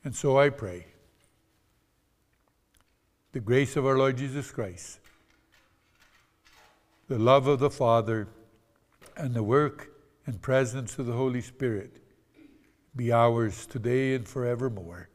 And 0.05 0.15
so 0.15 0.39
I 0.39 0.51
pray 0.51 0.87
the 3.39 3.45
grace 3.45 3.77
of 3.77 3.87
our 3.87 3.97
Lord 3.97 4.17
Jesus 4.17 4.51
Christ, 4.51 4.99
the 7.07 7.21
love 7.21 7.47
of 7.47 7.61
the 7.61 7.71
Father, 7.71 8.27
and 9.17 9.33
the 9.33 9.45
work 9.45 9.93
and 10.27 10.43
presence 10.43 10.99
of 10.99 11.07
the 11.07 11.13
Holy 11.13 11.41
Spirit 11.41 12.03
be 12.97 13.13
ours 13.13 13.65
today 13.65 14.17
and 14.17 14.27
forevermore 14.27 15.09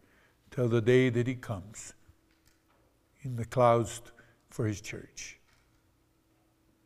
till 0.51 0.69
the 0.69 0.79
day 0.79 1.09
that 1.09 1.27
He 1.27 1.35
comes 1.35 1.95
in 3.23 3.35
the 3.35 3.43
clouds 3.43 4.01
for 4.49 4.67
his 4.67 4.79
church. 4.79 5.37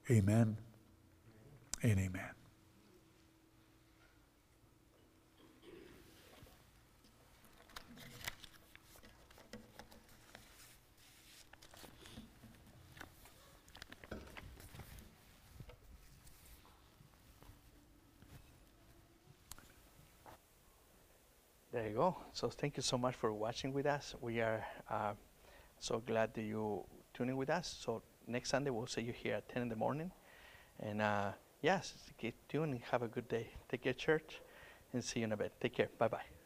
Amen 0.10 0.58
and 1.84 2.00
amen. 2.00 2.37
There 21.78 21.90
you 21.90 21.94
go. 21.94 22.18
So 22.34 22.50
thank 22.50 22.76
you 22.76 22.82
so 22.82 22.98
much 22.98 23.14
for 23.14 23.32
watching 23.32 23.72
with 23.72 23.86
us. 23.86 24.16
We 24.20 24.40
are 24.40 24.66
uh, 24.90 25.14
so 25.80 26.00
glad 26.00 26.34
that 26.34 26.42
you 26.42 26.84
tuning 27.14 27.38
with 27.38 27.52
us. 27.52 27.78
So 27.86 28.02
next 28.26 28.50
Sunday 28.50 28.72
we'll 28.72 28.88
see 28.88 29.02
you 29.02 29.14
here 29.14 29.36
at 29.36 29.48
10 29.50 29.62
in 29.62 29.70
the 29.70 29.76
morning. 29.76 30.12
And 30.80 31.04
uh, 31.04 31.34
yes, 31.62 31.94
keep 32.18 32.34
tuning. 32.50 32.82
Have 32.90 33.04
a 33.04 33.08
good 33.08 33.28
day. 33.30 33.52
Take 33.70 33.84
care, 33.84 33.94
church, 33.94 34.42
and 34.92 35.04
see 35.04 35.20
you 35.20 35.26
in 35.26 35.34
a 35.34 35.38
bit. 35.38 35.54
Take 35.62 35.76
care. 35.76 35.90
Bye 36.00 36.08
bye 36.08 36.37